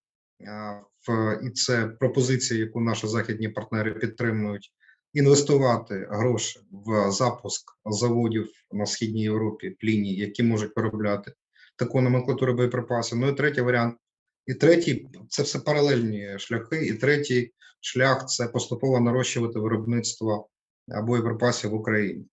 в 1.08 1.38
і 1.42 1.50
це 1.50 1.86
пропозиція, 1.86 2.60
яку 2.60 2.80
наші 2.80 3.06
західні 3.06 3.48
партнери 3.48 3.94
підтримують, 3.94 4.72
інвестувати 5.12 6.08
гроші 6.10 6.60
в 6.70 7.10
запуск 7.10 7.72
заводів 7.84 8.48
на 8.72 8.86
східній 8.86 9.22
Європі, 9.22 9.76
пліні, 9.80 10.14
які 10.14 10.42
можуть 10.42 10.76
виробляти 10.76 11.32
таку 11.76 12.00
номенклатуру 12.00 12.54
боєприпасів. 12.54 13.18
Ну 13.18 13.28
і 13.28 13.32
третій 13.32 13.60
варіант 13.60 13.96
і 14.46 14.54
третій 14.54 15.08
це 15.28 15.42
все 15.42 15.58
паралельні 15.58 16.38
шляхи. 16.38 16.86
І 16.86 16.94
третій 16.94 17.52
шлях 17.80 18.26
це 18.26 18.48
поступово 18.48 19.00
нарощувати 19.00 19.58
виробництво 19.58 20.48
боєприпасів 20.88 21.70
в 21.70 21.74
Україні. 21.74 22.26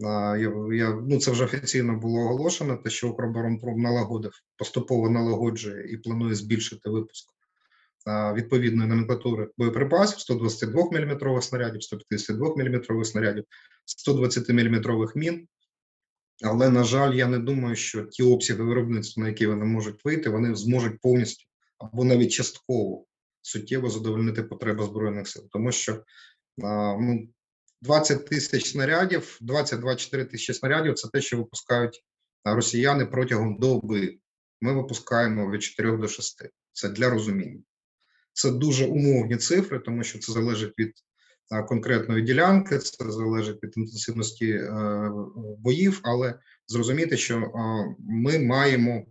Я, 0.00 0.52
я, 0.72 0.90
ну, 1.08 1.18
це 1.18 1.30
вже 1.30 1.44
офіційно 1.44 1.96
було 1.96 2.20
оголошено, 2.20 2.76
те, 2.76 2.90
що 2.90 3.08
Укроборонпром 3.08 3.80
налагодив, 3.80 4.32
поступово 4.56 5.10
налагоджує 5.10 5.92
і 5.92 5.96
планує 5.96 6.34
збільшити 6.34 6.90
випуск 6.90 7.28
відповідної 8.34 8.88
номенклатури 8.88 9.48
боєприпасів 9.58 10.20
122 10.20 10.84
мм 10.92 11.42
снарядів, 11.42 11.82
152 11.82 12.54
мм 12.56 13.04
снарядів, 13.04 13.44
120 13.84 14.48
мм 14.48 15.08
мін. 15.14 15.48
Але, 16.44 16.70
на 16.70 16.84
жаль, 16.84 17.14
я 17.14 17.26
не 17.26 17.38
думаю, 17.38 17.76
що 17.76 18.02
ті 18.02 18.22
обсяги 18.22 18.62
виробництва, 18.62 19.22
на 19.22 19.28
які 19.28 19.46
вони 19.46 19.64
можуть 19.64 20.04
вийти, 20.04 20.30
вони 20.30 20.54
зможуть 20.54 21.00
повністю 21.00 21.44
або 21.78 22.04
навіть 22.04 22.32
частково 22.32 23.04
суттєво 23.42 23.90
задовольнити 23.90 24.42
потреби 24.42 24.84
збройних 24.84 25.28
сил, 25.28 25.48
тому 25.50 25.72
що 25.72 26.04
ну, 27.00 27.28
20 27.82 28.26
тисяч 28.26 28.70
снарядів, 28.70 29.38
20-24 29.42 30.24
тисячі 30.24 30.54
снарядів 30.54 30.94
це 30.94 31.08
те, 31.08 31.20
що 31.20 31.36
випускають 31.36 32.04
росіяни 32.44 33.06
протягом 33.06 33.58
доби. 33.58 34.18
Ми 34.60 34.72
випускаємо 34.72 35.50
від 35.50 35.62
4 35.62 35.96
до 35.96 36.08
6. 36.08 36.42
Це 36.72 36.88
для 36.88 37.10
розуміння. 37.10 37.62
Це 38.32 38.50
дуже 38.50 38.86
умовні 38.86 39.36
цифри, 39.36 39.78
тому 39.78 40.04
що 40.04 40.18
це 40.18 40.32
залежить 40.32 40.78
від 40.78 40.92
конкретної 41.68 42.22
ділянки, 42.22 42.78
це 42.78 43.10
залежить 43.10 43.62
від 43.62 43.72
інтенсивності 43.76 44.50
е, 44.50 45.10
боїв, 45.58 46.00
але 46.02 46.38
зрозуміти, 46.66 47.16
що 47.16 47.36
е, 47.36 47.50
ми 47.98 48.38
маємо 48.38 49.04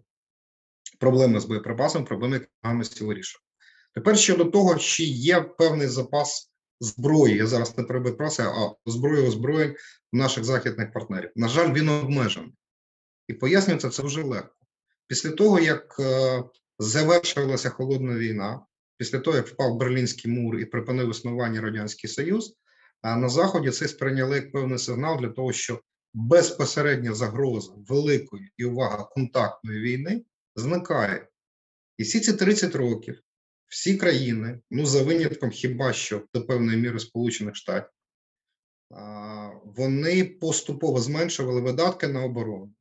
проблеми 1.00 1.40
з 1.40 1.46
боєприпасом, 1.46 2.06
проблеми 2.06 2.34
які 2.34 2.48
намагаємося 2.64 3.06
вирішувати. 3.06 3.46
Тепер 3.94 4.18
щодо 4.18 4.46
того, 4.46 4.76
чи 4.76 5.04
є 5.04 5.42
певний 5.42 5.88
запас 5.88 6.52
зброї, 6.80 7.36
я 7.36 7.48
зараз 7.48 7.78
не 7.78 7.84
про 7.84 8.02
боєприпаси, 8.02 8.44
а 8.44 8.72
зброї 8.86 9.28
озброєнь 9.28 9.76
наших 10.14 10.44
західних 10.44 10.94
партнерів. 10.94 11.32
На 11.36 11.48
жаль, 11.48 11.74
він 11.74 11.90
обмежений. 11.90 12.54
І 13.28 13.34
пояснюється 13.34 13.90
це 13.90 14.04
дуже 14.04 14.24
легко. 14.24 14.56
Після 15.08 15.32
того, 15.32 15.60
як 15.60 15.96
е, 16.00 16.44
завершилася 16.80 17.70
холодна 17.70 18.16
війна, 18.16 18.62
після 18.98 19.20
того, 19.20 19.38
як 19.38 19.48
впав 19.48 19.78
Берлінський 19.78 20.32
мур 20.32 20.60
і 20.60 20.66
припинив 20.66 21.10
існування 21.10 21.62
Радянський 21.62 22.10
Союз, 22.10 22.58
на 23.04 23.30
Заході 23.30 23.72
це 23.72 23.88
сприйняли 23.88 24.36
як 24.36 24.52
певний 24.52 24.80
сигнал 24.80 25.20
для 25.20 25.30
того, 25.30 25.54
що 25.54 25.82
безпосередня 26.14 27.14
загроза 27.14 27.72
великої 27.76 28.52
і 28.58 28.66
увага 28.66 29.04
контактної 29.04 29.80
війни 29.80 30.24
зникає. 30.56 31.28
І 31.98 32.04
всі 32.04 32.20
ці 32.20 32.34
30 32.34 32.76
років 32.76 33.22
всі 33.68 33.98
країни, 33.98 34.60
ну 34.72 34.86
за 34.86 35.04
винятком 35.04 35.50
хіба 35.50 35.94
що 35.94 36.24
до 36.34 36.46
певної 36.46 36.78
міри 36.78 37.00
Сполучених 37.00 37.56
Штатів, 37.56 37.90
вони 39.66 40.24
поступово 40.24 41.00
зменшували 41.00 41.62
видатки 41.62 42.08
на 42.08 42.24
оборону, 42.24 42.74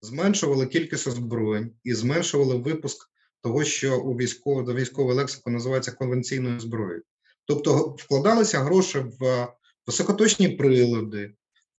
зменшували 0.00 0.66
кількість 0.66 1.06
озброєнь 1.06 1.70
і 1.84 1.94
зменшували 1.94 2.56
випуск 2.56 3.10
того, 3.44 3.64
що 3.64 4.00
у 4.00 4.16
військово 4.16 4.62
до 4.62 4.74
військової 4.74 5.16
лексику 5.16 5.50
називається 5.50 5.92
конвенційною 5.92 6.60
зброєю. 6.60 7.02
Тобто 7.44 7.96
вкладалися 7.98 8.60
гроші 8.60 8.98
в 8.98 9.48
високоточні 9.86 10.48
прилади, 10.48 11.34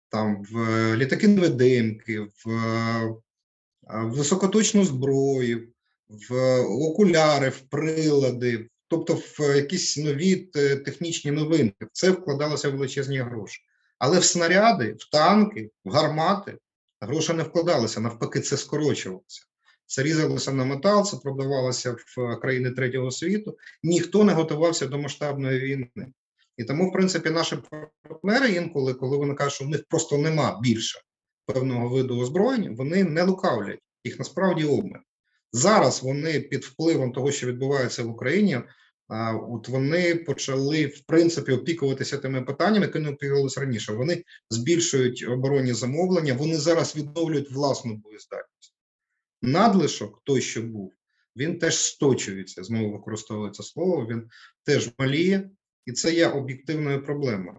там 0.08 0.44
в 0.50 0.56
літаки 0.96 1.28
невидимки, 1.28 2.20
в, 2.20 2.50
е, 2.50 3.14
в 3.82 4.10
високоточну 4.10 4.84
зброю, 4.84 5.68
в 6.28 6.60
окуляри, 6.60 7.48
в 7.48 7.60
прилади, 7.60 8.68
тобто 8.88 9.14
в 9.14 9.56
якісь 9.56 9.96
нові 9.96 10.36
технічні 10.84 11.30
новинки. 11.30 11.86
Це 11.92 12.10
вкладалися 12.10 12.68
величезні 12.68 13.18
гроші. 13.18 13.62
Але 13.98 14.18
в 14.18 14.24
снаряди, 14.24 14.96
в 14.98 15.10
танки, 15.10 15.70
в 15.84 15.90
гармати 15.90 16.58
гроші 17.00 17.32
не 17.32 17.42
вкладалися, 17.42 18.00
навпаки, 18.00 18.40
це 18.40 18.56
скорочувалося. 18.56 19.46
Це 19.86 20.02
різалося 20.02 20.52
на 20.52 20.64
метал, 20.64 21.04
це 21.04 21.16
продавалося 21.16 21.96
в 22.16 22.40
країни 22.40 22.70
третього 22.70 23.10
світу. 23.10 23.56
Ніхто 23.82 24.24
не 24.24 24.32
готувався 24.32 24.86
до 24.86 24.98
масштабної 24.98 25.60
війни. 25.60 26.12
І 26.56 26.64
тому, 26.64 26.90
в 26.90 26.92
принципі, 26.92 27.30
наші 27.30 27.56
партнери 28.02 28.52
інколи, 28.52 28.94
коли 28.94 29.16
вони 29.16 29.34
кажуть, 29.34 29.52
що 29.52 29.64
в 29.64 29.68
них 29.68 29.84
просто 29.88 30.18
нема 30.18 30.60
більше 30.62 31.00
певного 31.46 31.88
виду 31.88 32.20
озброєння, 32.20 32.70
вони 32.76 33.04
не 33.04 33.22
лукавлять. 33.22 33.78
Їх 34.04 34.18
насправді 34.18 34.64
обмаль. 34.64 35.00
Зараз 35.52 36.02
вони 36.02 36.40
під 36.40 36.64
впливом 36.64 37.12
того, 37.12 37.32
що 37.32 37.46
відбувається 37.46 38.02
в 38.02 38.10
Україні, 38.10 38.60
а, 39.08 39.36
от 39.36 39.68
вони 39.68 40.14
почали 40.14 40.86
в 40.86 41.00
принципі 41.06 41.52
опікуватися 41.52 42.18
тими 42.18 42.42
питаннями, 42.42 42.86
які 42.86 42.98
не 42.98 43.10
опікувалися 43.10 43.60
раніше. 43.60 43.92
Вони 43.92 44.24
збільшують 44.50 45.26
оборонні 45.28 45.72
замовлення, 45.72 46.34
вони 46.34 46.56
зараз 46.56 46.96
відновлюють 46.96 47.52
власну 47.52 47.94
боєздатність. 47.94 48.53
Надлишок, 49.46 50.22
той, 50.24 50.40
що 50.40 50.62
був, 50.62 50.92
він 51.36 51.58
теж 51.58 51.78
сточується. 51.78 52.64
Знову 52.64 52.92
використовується 52.92 53.62
слово. 53.62 54.06
Він 54.06 54.28
теж 54.64 54.90
маліє, 54.98 55.50
і 55.86 55.92
це 55.92 56.14
є 56.14 56.28
об'єктивною 56.28 57.04
проблемою. 57.04 57.56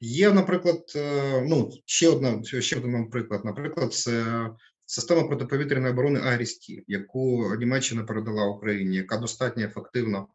Є, 0.00 0.32
наприклад, 0.32 0.92
е, 0.96 1.40
ну 1.48 1.70
ще 1.86 2.08
одна 2.08 2.42
ще 2.42 2.76
один 2.76 3.10
приклад. 3.10 3.44
Наприклад, 3.44 3.94
це 3.94 4.48
система 4.86 5.28
протиповітряної 5.28 5.92
оборони 5.92 6.20
Агрісті, 6.20 6.84
яку 6.86 7.54
Німеччина 7.56 8.04
передала 8.04 8.46
Україні, 8.46 8.96
яка 8.96 9.16
достатньо 9.16 9.64
ефективно 9.64 10.28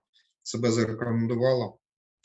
себе 0.44 0.72
зарекомендувала 0.72 1.74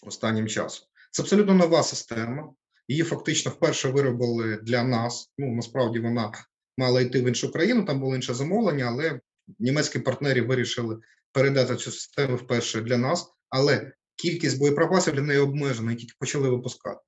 останнім 0.02 0.48
часом. 0.48 0.88
Це 1.10 1.22
абсолютно 1.22 1.54
нова 1.54 1.82
система. 1.82 2.52
Її 2.88 3.02
фактично 3.02 3.50
вперше 3.50 3.88
виробили 3.88 4.56
для 4.56 4.82
нас. 4.82 5.32
Ну 5.38 5.54
насправді 5.54 5.98
вона 5.98 6.32
мала 6.78 7.00
йти 7.00 7.22
в 7.22 7.28
іншу 7.28 7.52
країну, 7.52 7.84
там 7.84 8.00
було 8.00 8.14
інше 8.14 8.34
замовлення, 8.34 8.84
але 8.84 9.20
німецькі 9.58 9.98
партнери 9.98 10.42
вирішили 10.42 10.98
передати 11.32 11.76
цю 11.76 11.90
систему 11.90 12.36
вперше 12.36 12.80
для 12.80 12.98
нас, 12.98 13.26
але 13.48 13.92
кількість 14.16 14.58
боєприпасів 14.58 15.14
для 15.14 15.22
неї 15.22 15.40
обмежена 15.40 15.92
і 15.92 15.96
тільки 15.96 16.14
почали 16.18 16.48
випускати. 16.48 17.00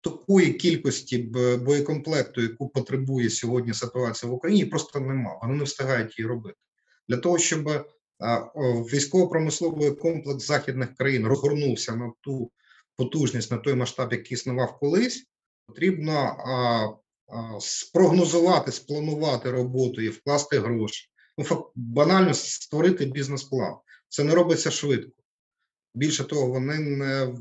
Такої 0.00 0.52
кількості 0.52 1.18
боєкомплекту, 1.62 2.42
яку 2.42 2.68
потребує 2.68 3.30
сьогодні 3.30 3.74
ситуація 3.74 4.32
в 4.32 4.34
Україні, 4.34 4.64
просто 4.64 5.00
нема. 5.00 5.38
Вони 5.42 5.54
не 5.54 5.64
встигають 5.64 6.18
її 6.18 6.28
робити. 6.28 6.56
Для 7.08 7.16
того, 7.16 7.38
щоб 7.38 7.86
військово-промисловий 8.92 9.90
комплекс 9.90 10.46
західних 10.46 10.94
країн 10.94 11.26
розгорнувся 11.26 11.96
на 11.96 12.12
ту 12.20 12.50
потужність, 12.96 13.50
на 13.50 13.58
той 13.58 13.74
масштаб, 13.74 14.12
який 14.12 14.32
існував 14.32 14.78
колись, 14.78 15.26
потрібно 15.66 16.36
спрогнозувати, 17.60 18.72
спланувати 18.72 19.50
роботу 19.50 20.00
і 20.00 20.08
вкласти 20.08 20.58
гроші. 20.58 21.08
Ну, 21.38 21.70
банально 21.74 22.34
створити 22.34 23.06
бізнес-план. 23.06 23.76
Це 24.08 24.24
не 24.24 24.34
робиться 24.34 24.70
швидко. 24.70 25.22
Більше 25.94 26.24
того, 26.24 26.46
вони 26.46 26.78
не, 26.78 27.34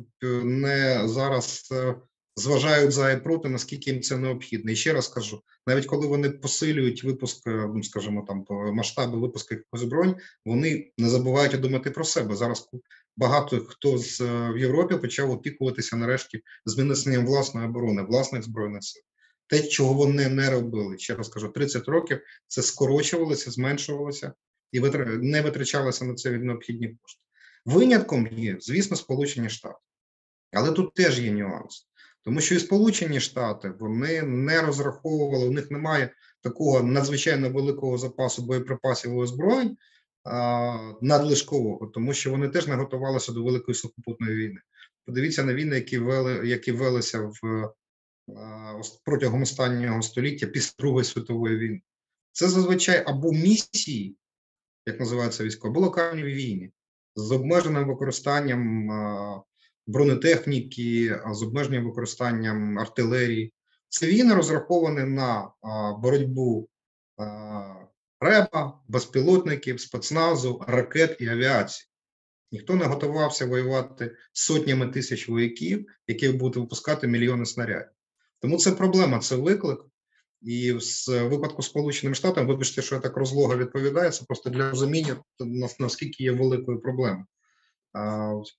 не 0.43 1.08
зараз 1.08 1.69
е, 1.72 1.96
зважають 2.36 2.91
за 2.91 3.12
і 3.12 3.24
проти, 3.24 3.50
наскільки 3.50 3.91
їм 3.91 4.02
це 4.02 4.17
необхідно. 4.17 4.72
І 4.72 4.76
ще 4.76 4.93
раз 4.93 5.08
кажу: 5.08 5.41
навіть 5.67 5.86
коли 5.86 6.08
вони 6.08 6.30
посилюють 6.30 7.04
випуск, 7.04 7.48
е, 7.48 7.69
ну, 7.76 7.84
скажімо, 7.84 8.26
там 8.28 8.46
масштаби 8.74 9.19
випуску 9.19 9.56
якихось 9.56 9.82
збройень, 9.82 10.15
вони 10.46 10.91
не 10.98 11.10
забувають 11.10 11.62
думати 11.62 11.91
про 11.91 12.04
себе. 12.04 12.36
Зараз 12.36 12.69
багато 13.17 13.60
хто 13.60 13.98
з 13.98 14.22
е, 14.22 14.52
в 14.52 14.58
Європі 14.58 14.96
почав 14.96 15.32
опікуватися 15.32 15.96
нарешті 15.96 16.41
зміненням 16.65 17.26
власної 17.26 17.67
оборони, 17.67 18.02
власних 18.02 18.43
збройних 18.43 18.84
сил. 18.84 19.04
Те, 19.54 19.63
чого 19.63 19.94
вони 19.94 20.30
не 20.30 20.50
робили, 20.50 20.98
ще 20.98 21.16
раз 21.16 21.30
кажу, 21.30 21.50
30 21.50 21.88
років 21.88 22.20
це 22.48 22.62
скорочувалося, 22.62 23.52
зменшувалося 23.52 24.34
і 24.72 24.80
не 25.06 25.42
витрачалося 25.42 26.06
на 26.06 26.13
це 26.13 26.32
необхідні 26.32 26.88
кошти. 26.88 27.22
Винятком 27.66 28.28
є, 28.28 28.58
звісно, 28.60 28.98
Сполучені 28.98 29.50
Штати. 29.50 29.76
Але 30.52 30.72
тут 30.72 30.94
теж 30.94 31.20
є 31.20 31.32
нюанс. 31.32 31.88
Тому 32.24 32.42
що 32.42 32.56
і 32.56 32.60
Сполучені 32.60 33.20
Штати 33.20 33.74
вони 33.80 34.22
не 34.22 34.62
розраховували, 34.62 35.48
у 35.48 35.52
них 35.52 35.72
немає 35.72 36.10
такого 36.42 36.84
надзвичайно 36.84 37.50
великого 37.50 37.98
запасу 37.98 38.46
боєприпасів 38.46 39.12
і 39.12 39.16
озброєнь 39.16 39.78
надлишкового, 41.02 41.88
тому 41.88 42.13
що 42.13 42.32
вони 42.32 42.50
теж 42.50 42.68
не 42.68 42.76
готувалися 42.76 43.32
до 43.32 43.44
великої 43.44 43.76
сухопутної 43.76 44.36
війни. 44.36 44.60
Подивіться 45.06 45.44
на 45.44 45.54
війни, 45.54 45.76
які 45.76 45.98
вели, 45.98 46.48
які 46.48 46.72
велися 46.72 47.32
в 47.42 47.70
протягом 49.06 49.42
останнього 49.42 50.02
століття 50.02 50.48
після 50.48 50.74
Другої 50.80 51.06
світової 51.06 51.58
війни. 51.58 51.82
Це 52.32 52.50
зазвичай 52.50 53.04
або 53.08 53.32
місії, 53.32 54.18
як 54.86 55.00
називаються 55.00 55.44
військові, 55.44 55.72
або 55.72 55.80
локальні 55.80 56.24
війни 56.24 56.72
з 57.16 57.32
обмеженим 57.32 57.88
використанням 57.88 58.90
бронетехніки, 59.88 61.20
з 61.32 61.44
обмеженим 61.44 61.86
використанням 61.86 62.80
артилерії. 62.80 63.54
Це 63.90 64.08
війни 64.08 64.34
розраховані 64.34 65.04
на 65.04 65.52
боротьбу 66.02 66.70
РЕБа, 68.20 68.80
безпілотників, 68.88 69.80
спецназу, 69.80 70.62
ракет 70.68 71.18
і 71.20 71.28
авіації. 71.28 71.90
Ніхто 72.52 72.76
не 72.76 72.86
готувався 72.86 73.46
воювати 73.46 74.16
сотнями 74.34 74.88
тисяч 74.88 75.30
вояків, 75.30 75.86
які 76.08 76.30
будуть 76.30 76.58
випускати 76.58 77.08
мільйони 77.08 77.46
снарядів. 77.46 77.90
Тому 78.43 78.58
це 78.58 78.71
проблема, 78.71 79.19
це 79.19 79.36
виклик. 79.36 79.79
І 80.41 80.71
в 80.71 80.79
випадку 81.27 81.62
з 81.62 81.65
Сполученими 81.65 82.15
Штатами, 82.15 82.47
вибачте, 82.47 82.82
що 82.82 82.95
я 82.95 83.01
так 83.01 83.17
розлого 83.17 83.58
відповідаю, 83.58 84.12
це 84.12 84.25
просто 84.25 84.49
для 84.49 84.69
розуміння, 84.69 85.15
наскільки 85.79 86.23
є 86.23 86.32
великою 86.32 86.79
проблемою. 86.82 87.25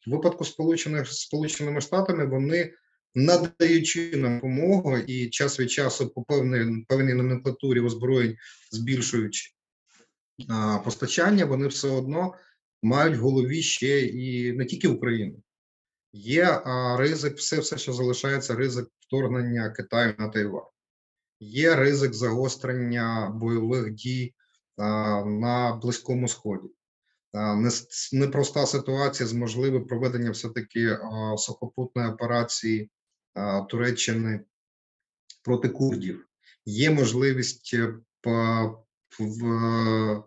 В 0.06 0.10
випадку 0.10 0.44
Сполучених 0.44 1.12
Сполученими 1.12 1.80
Штатами 1.80 2.26
вони 2.26 2.72
надаючи 3.14 4.16
нам 4.16 4.34
допомогу 4.34 4.98
і 4.98 5.28
час 5.28 5.60
від 5.60 5.70
часу 5.70 6.08
по 6.08 6.22
певній 6.22 6.84
певній 6.88 7.14
номенклатурі 7.14 7.80
озброєнь 7.80 8.36
збільшуючи 8.70 9.50
постачання, 10.84 11.44
вони 11.44 11.66
все 11.66 11.88
одно 11.88 12.34
мають 12.82 13.16
в 13.16 13.20
голові 13.20 13.62
ще 13.62 14.00
і 14.00 14.52
не 14.52 14.64
тільки 14.64 14.88
Україну. 14.88 15.42
Є 16.16 16.62
ризик, 16.98 17.36
все, 17.36 17.60
все, 17.60 17.78
що 17.78 17.92
залишається, 17.92 18.54
ризик 18.54 18.88
вторгнення 19.00 19.70
Китаю 19.70 20.14
на 20.18 20.28
Тайвань. 20.28 20.62
Є 21.40 21.74
ризик 21.74 22.14
загострення 22.14 23.30
бойових 23.34 23.94
дій 23.94 24.34
на 24.78 25.78
Близькому 25.82 26.28
Сході. 26.28 26.68
Непроста 28.12 28.66
ситуація 28.66 29.26
з 29.26 29.32
можливим 29.32 29.86
проведенням 29.86 30.32
все-таки 30.32 30.98
сухопутної 31.36 32.08
операції 32.08 32.90
Туреччини 33.68 34.40
проти 35.44 35.68
курдів. 35.68 36.26
Є 36.66 36.90
можливість 36.90 37.74
е, 37.74 37.94
в, 39.18 40.22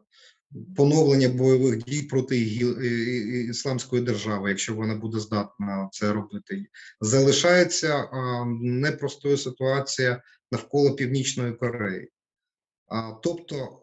поновлення 0.76 1.30
бойових 1.30 1.78
дій 1.78 2.02
проти 2.02 2.40
Ісламської 3.50 4.02
держави, 4.02 4.50
якщо 4.50 4.76
вона 4.76 4.96
буде 4.96 5.20
здатна 5.20 5.90
це 5.92 6.14
робити. 6.14 6.66
Залишається 7.02 8.10
непростою 8.62 9.38
ситуація 9.38 10.22
навколо 10.52 10.96
Північної 10.96 11.54
Кореї. 11.54 12.10
Тобто 13.24 13.80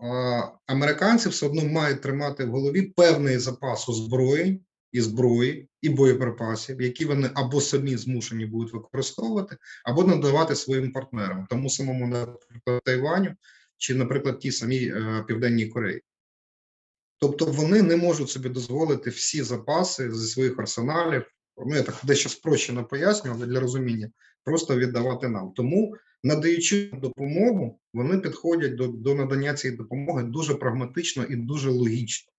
американці 0.67 1.29
все 1.29 1.47
одно 1.47 1.65
мають 1.65 2.03
тримати 2.03 2.45
в 2.45 2.51
голові 2.51 2.83
певний 2.83 3.39
запас 3.39 3.89
озброєнь 3.89 4.61
і 4.93 5.01
зброї, 5.01 5.69
і 5.83 5.89
боєприпасів, 5.89 6.83
які 6.83 7.05
вони 7.05 7.31
або 7.35 7.61
самі 7.61 7.97
змушені 7.97 8.47
будуть 8.47 8.73
використовувати, 8.73 9.57
або 9.85 10.05
надавати 10.05 10.55
своїм 10.55 10.93
партнерам, 10.93 11.47
тому 11.51 11.71
самому 11.71 12.07
наприклад, 12.07 12.83
Тайваню 12.85 13.35
чи, 13.77 13.95
наприклад, 13.95 14.39
ті 14.39 14.53
самі 14.53 14.87
е, 14.87 15.25
Південній 15.27 15.67
Кореї. 15.67 16.03
Тобто 17.19 17.45
вони 17.45 17.83
не 17.83 17.97
можуть 17.97 18.31
собі 18.31 18.49
дозволити 18.49 19.11
всі 19.11 19.43
запаси 19.43 20.15
зі 20.15 20.27
своїх 20.27 20.59
арсеналів. 20.59 21.23
Ну, 21.67 21.77
я 21.77 21.83
так 21.83 22.01
дещо 22.05 22.29
спрощено 22.29 22.85
пояснюю, 22.85 23.37
але 23.37 23.47
для 23.47 23.61
розуміння 23.61 24.11
просто 24.45 24.77
віддавати 24.77 25.29
нам. 25.29 25.53
Тому, 25.53 25.97
надаючи 26.23 26.91
допомогу, 26.93 27.81
вони 27.95 28.19
підходять 28.19 28.75
до, 28.75 28.87
до 28.87 29.15
надання 29.15 29.55
цієї 29.55 29.77
допомоги 29.77 30.23
дуже 30.23 30.55
прагматично 30.55 31.25
і 31.25 31.37
дуже 31.37 31.71
логічно 31.71 32.33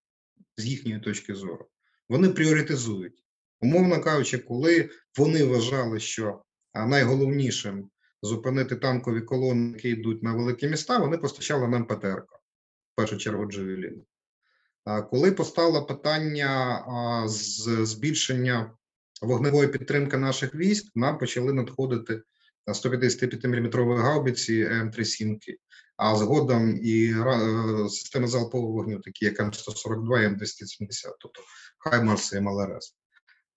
з 0.58 0.66
їхньої 0.66 1.00
точки 1.00 1.36
зору. 1.36 1.66
Вони 2.10 2.30
пріоритизують. 2.30 3.24
Умовно 3.62 4.02
кажучи, 4.02 4.38
коли 4.38 4.90
вони 5.18 5.44
вважали, 5.44 6.00
що 6.00 6.42
найголовнішим 6.74 7.90
зупинити 8.22 8.76
танкові 8.76 9.22
колони, 9.22 9.72
які 9.72 9.90
йдуть 9.90 10.24
на 10.24 10.34
великі 10.34 10.68
міста, 10.68 10.98
вони 10.98 11.18
постачали 11.18 11.68
нам 11.68 11.86
ПТРК, 11.86 12.34
в 12.34 12.96
першу 12.96 13.18
чергу 13.18 13.46
Джевеліни. 13.46 14.02
Коли 15.10 15.32
постало 15.32 15.86
питання 15.86 16.84
з 17.28 17.86
збільшення 17.86 18.72
вогневої 19.22 19.68
підтримки 19.68 20.18
наших 20.18 20.56
військ, 20.56 20.92
нам 20.96 21.18
почали 21.18 21.54
надходити 21.54 22.22
155-мм 22.68 23.98
гаубиці 23.98 24.66
М3 24.66 25.38
а 25.98 26.16
згодом 26.16 26.80
і 26.84 27.14
е, 27.14 27.90
системи 27.90 28.28
залпового 28.28 28.74
вогню, 28.74 29.00
такі 29.00 29.26
як 29.26 29.40
М142 29.40 30.22
і 30.22 30.28
М270, 30.28 31.14
тобто 31.20 31.42
Хаймарс 31.78 32.34
і 32.34 32.40
MLRS. 32.40 32.96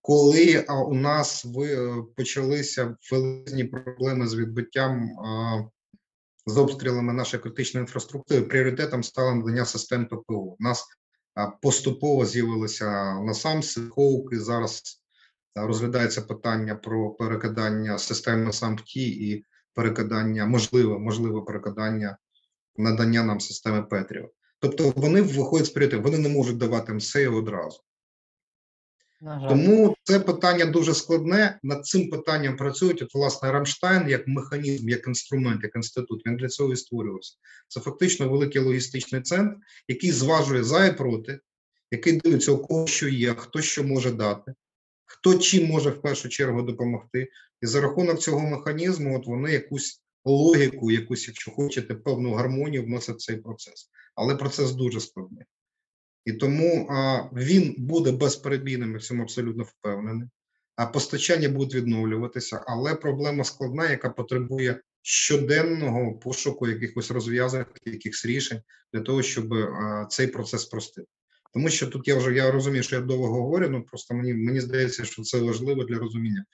Коли 0.01 0.65
у 0.87 0.95
нас 0.95 1.45
е, 1.45 1.95
почалися 2.17 2.97
величезні 3.13 3.65
проблеми 3.65 4.29
з 4.29 4.35
відбиттям 4.35 5.11
з 6.47 6.59
обстрілами 6.59 7.13
нашої 7.13 7.43
критичної 7.43 7.83
інфраструктури, 7.83 8.43
пріоритетом 8.43 9.03
стало 9.03 9.35
надання 9.35 9.65
систем 9.65 10.07
ППО. 10.07 10.35
У 10.35 10.57
нас 10.59 10.87
поступово 11.47 12.27
з'явилися 12.27 13.21
NASAMS, 13.21 13.35
Hawk 13.35 13.63
и. 13.91 14.41
Зараз 14.41 15.03
розглядається 15.55 16.23
питання 16.23 16.75
про 16.75 17.11
перекидання 17.11 17.99
системи 17.99 18.53
SAMP/T 18.53 19.31
і 19.31 19.45
перекидання, 19.75 20.47
можливе, 20.47 20.99
можливе 20.99 21.41
перекидання 21.41 22.19
надання 22.77 23.23
нам 23.23 23.41
системи 23.41 23.83
Patriot. 23.83 24.29
Тобто 24.61 24.93
вони 24.97 25.23
виходять 25.23 25.67
з 25.67 25.71
пріоритету, 25.71 26.03
вони 26.03 26.19
не 26.19 26.29
можуть 26.29 26.59
давати 26.59 26.93
МСЕ 26.93 27.29
одразу. 27.29 27.81
Тому 29.21 29.97
це 30.03 30.21
питання 30.21 30.67
дуже 30.67 30.95
складне. 30.95 31.59
Над 31.63 31.87
цим 31.87 32.11
питанням 32.11 32.57
працюють. 32.57 33.03
От, 33.03 33.15
власне, 33.15 33.53
Рамштайн 33.53 34.09
як 34.09 34.29
механізм, 34.29 34.89
як 34.89 35.07
інструмент, 35.07 35.61
як 35.63 35.77
інститут, 35.77 36.27
він 36.27 36.37
для 36.37 36.49
цього 36.49 36.73
і 36.73 36.77
створювався. 36.77 37.37
Це 37.69 37.81
фактично 37.81 38.29
великий 38.29 38.63
логістичний 38.63 39.23
центр, 39.23 39.57
який 39.89 40.13
зважує 40.13 40.65
за 40.65 40.87
і 40.87 40.97
проти, 40.97 41.41
який 41.91 42.13
дивиться, 42.13 42.53
у 42.53 42.59
кого 42.59 42.87
що 42.87 43.09
є, 43.09 43.35
хто 43.35 43.63
що 43.63 43.85
може 43.85 44.11
дати, 44.11 44.55
хто 45.05 45.39
чим 45.39 45.67
може 45.67 45.91
в 45.91 46.03
першу 46.03 46.29
чергу 46.29 46.63
допомогти. 46.63 47.29
І 47.63 47.67
за 47.67 47.81
рахунок 47.81 48.19
цього 48.19 48.41
механізму, 48.41 49.19
от 49.19 49.27
вони 49.27 49.53
якусь 49.53 50.03
логіку, 50.25 50.91
якусь, 50.91 51.29
якщо 51.29 51.51
хочете, 51.51 51.95
певну 51.95 52.35
гармонію 52.35 52.85
вносить 52.85 53.17
в 53.17 53.21
цей 53.21 53.37
процес. 53.37 53.91
Але 54.15 54.37
процес 54.37 54.73
дуже 54.73 55.01
складний. 55.01 55.45
І 56.29 56.33
тому 56.33 56.89
він 57.33 57.75
буде 57.79 58.13
безперебійним, 58.13 58.93
я 58.93 58.99
в 58.99 59.03
цьому 59.03 59.23
абсолютно 59.23 59.65
впевнений. 59.65 60.29
А 60.77 60.87
постачання 60.87 61.49
будуть 61.49 61.75
відновлюватися, 61.75 62.65
але 62.67 62.95
проблема 62.95 63.45
складна, 63.45 63.91
яка 63.91 64.11
потребує 64.11 64.81
щоденного 65.03 66.13
пошуку 66.13 66.69
якихось 66.69 67.11
розв'язок, 67.11 67.67
якихось 67.85 68.27
рішень 68.27 68.63
для 68.93 69.01
того, 69.01 69.23
щоб 69.23 69.55
цей 70.09 70.27
процес 70.27 70.63
спростити. 70.63 71.09
Тому 71.55 71.69
що 71.69 71.87
тут 71.87 72.09
я 72.09 72.17
вже 72.17 72.35
я 72.35 72.51
розумію, 72.51 72.83
що 72.83 72.97
я 72.97 73.03
довго 73.03 73.27
говорю, 73.27 73.69
ну 73.71 73.83
просто 73.83 74.15
мені 74.15 74.35
мені 74.35 74.61
здається, 74.61 75.05
що 75.05 75.23
це 75.23 75.39
важливо 75.39 75.85
для 75.85 75.99
розуміння. 75.99 76.45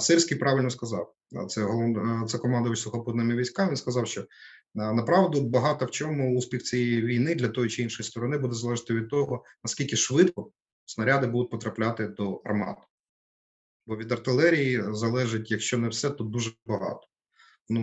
Сирський 0.00 0.36
правильно 0.36 0.70
сказав. 0.70 1.12
Це 1.48 1.66
це 2.28 2.38
командувач 2.38 2.78
сухопутними 2.78 3.36
військами. 3.36 3.68
Він 3.68 3.76
сказав, 3.76 4.06
що 4.06 4.24
направду 4.74 5.40
багато 5.40 5.84
в 5.84 5.90
чому 5.90 6.38
успіх 6.38 6.62
цієї 6.62 7.02
війни 7.02 7.34
для 7.34 7.48
тої 7.48 7.70
чи 7.70 7.82
іншої 7.82 8.06
сторони 8.06 8.38
буде 8.38 8.54
залежати 8.54 8.94
від 8.94 9.08
того, 9.08 9.44
наскільки 9.64 9.96
швидко 9.96 10.52
снаряди 10.84 11.26
будуть 11.26 11.50
потрапляти 11.50 12.08
до 12.08 12.34
армат. 12.34 12.76
Бо 13.86 13.96
від 13.96 14.12
артилерії 14.12 14.84
залежить, 14.90 15.50
якщо 15.50 15.78
не 15.78 15.88
все, 15.88 16.10
то 16.10 16.24
дуже 16.24 16.52
багато. 16.66 17.06
Ну 17.68 17.80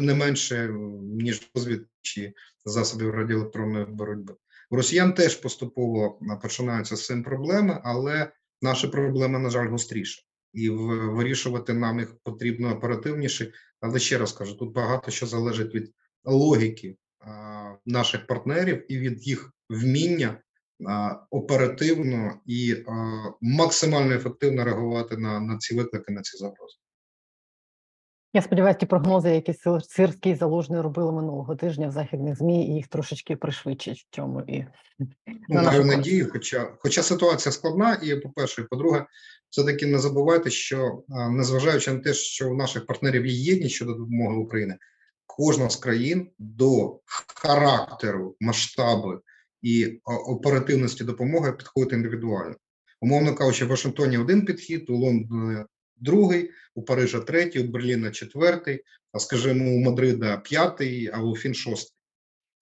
не, 0.00 0.14
менше 0.14 0.68
ніж 1.02 1.50
розвід 1.54 1.86
чи 2.02 2.34
засобів 2.64 3.10
радіоелектронної 3.10 3.84
боротьби. 3.84 4.34
У 4.70 4.76
росіян 4.76 5.12
теж 5.12 5.34
поступово 5.34 6.20
починаються 6.42 6.96
з 6.96 7.06
цим 7.06 7.22
проблеми, 7.22 7.80
але 7.84 8.32
наші 8.62 8.88
проблеми, 8.88 9.38
на 9.38 9.50
жаль, 9.50 9.68
гостріше. 9.68 10.22
І 10.52 10.70
вирішувати 10.70 11.72
нам 11.72 11.98
їх 11.98 12.16
потрібно 12.22 12.76
оперативніше. 12.76 13.52
Але 13.80 13.98
ще 13.98 14.18
раз 14.18 14.32
кажу, 14.32 14.54
тут 14.54 14.72
багато 14.72 15.10
що 15.10 15.26
залежить 15.26 15.74
від 15.74 15.94
логіки 16.26 16.96
наших 17.86 18.26
партнерів 18.26 18.92
і 18.92 18.98
від 18.98 19.28
їх 19.28 19.52
вміння 19.70 20.38
оперативно 21.30 22.40
і 22.46 22.76
максимально 23.40 24.14
ефективно 24.14 24.64
реагувати 24.64 25.16
на, 25.16 25.40
на 25.40 25.58
ці 25.58 25.74
виклики, 25.76 26.12
на 26.12 26.22
ці 26.22 26.38
загрози. 26.38 26.76
Я 28.34 28.42
сподіваюся, 28.42 28.78
ті 28.78 28.86
прогнози, 28.86 29.30
які 29.30 29.52
Сир- 29.52 29.84
Сирський 29.84 30.34
залужний 30.34 30.80
робили 30.80 31.12
минулого 31.12 31.56
тижня 31.56 31.88
в 31.88 31.90
західних 31.90 32.38
змі, 32.38 32.74
їх 32.74 32.88
трошечки 32.88 33.36
пришвидшать 33.36 33.98
в 33.98 34.14
цьому 34.16 34.40
і 34.40 34.66
Ну, 35.48 35.62
маю 35.62 35.84
надію, 35.84 36.28
хоча, 36.32 36.72
хоча 36.78 37.02
ситуація 37.02 37.52
складна, 37.52 38.00
і 38.02 38.16
по-перше, 38.16 38.62
і 38.62 38.64
по-друге, 38.64 39.06
все-таки 39.50 39.86
не 39.86 39.98
забувайте, 39.98 40.50
що 40.50 41.02
незважаючи 41.08 41.92
на 41.92 41.98
те, 41.98 42.14
що 42.14 42.50
у 42.50 42.54
наших 42.54 42.86
партнерів 42.86 43.26
є 43.26 43.32
єдність 43.32 43.74
щодо 43.74 43.92
допомоги 43.92 44.36
України, 44.36 44.76
кожна 45.26 45.70
з 45.70 45.76
країн 45.76 46.30
до 46.38 47.00
характеру, 47.26 48.36
масштабу 48.40 49.14
і 49.62 50.00
оперативності 50.04 51.04
допомоги 51.04 51.52
підходить 51.52 51.92
індивідуально. 51.92 52.56
Умовно 53.00 53.34
кажучи, 53.34 53.64
в 53.64 53.68
Вашингтоні 53.68 54.18
один 54.18 54.44
підхід, 54.44 54.90
у 54.90 54.96
Лондоні 54.96 55.64
другий, 55.96 56.50
у 56.74 56.82
Парижа 56.82 57.20
третій, 57.20 57.60
у 57.60 57.70
Берліна 57.70 58.10
четвертий, 58.10 58.82
а 59.12 59.18
скажімо, 59.18 59.74
у 59.74 59.78
Мадрида 59.78 60.36
п'ятий, 60.36 61.10
а 61.12 61.22
у 61.22 61.36
Фін 61.36 61.54
шостий. 61.54 61.96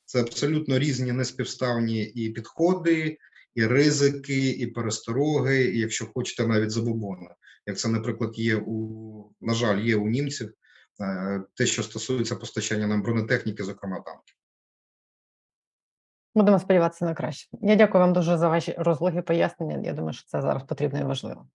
Це 0.06 0.22
абсолютно 0.22 0.80
різні 0.80 1.12
неспівставні 1.12 2.04
і 2.04 2.30
підходи, 2.30 3.18
і 3.56 3.66
ризики, 3.66 4.50
і 4.50 4.68
перестороги, 4.68 5.64
і 5.64 5.80
якщо 5.80 6.06
хочете, 6.14 6.48
навіть 6.48 6.72
забобони. 6.72 7.28
Як 7.66 7.78
це, 7.78 7.90
наприклад, 7.90 8.40
є 8.40 8.56
у 8.56 9.04
на 9.42 9.54
жаль, 9.54 9.80
є 9.80 9.96
у 9.96 10.08
німців, 10.08 10.48
е, 10.48 10.54
те, 11.54 11.66
що 11.66 11.84
стосується 11.84 12.36
постачання 12.36 12.88
нам 12.88 13.02
бронетехніки, 13.02 13.64
зокрема 13.64 14.00
танків. 14.00 14.36
будемо 16.36 16.60
сподіватися 16.60 17.06
на 17.06 17.14
краще. 17.14 17.58
Я 17.62 17.76
дякую 17.76 18.04
вам 18.04 18.14
дуже 18.14 18.38
за 18.38 18.50
ваші 18.50 18.76
розлоги 18.78 19.22
пояснення. 19.22 19.82
Я 19.84 19.94
думаю, 19.94 20.14
що 20.14 20.28
це 20.28 20.42
зараз 20.42 20.64
потрібно 20.64 21.00
і 21.00 21.04
важливо. 21.04 21.48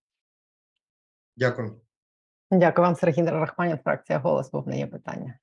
Дякую. 1.36 1.80
Дякую 2.50 2.86
вам, 2.86 2.96
Сергій 2.96 3.22
Рахманін, 3.22 3.78
фракція 3.84 4.18
Голос. 4.18 4.50
Був 4.50 4.68
не 4.68 4.78
є 4.78 4.86
питання. 4.86 5.38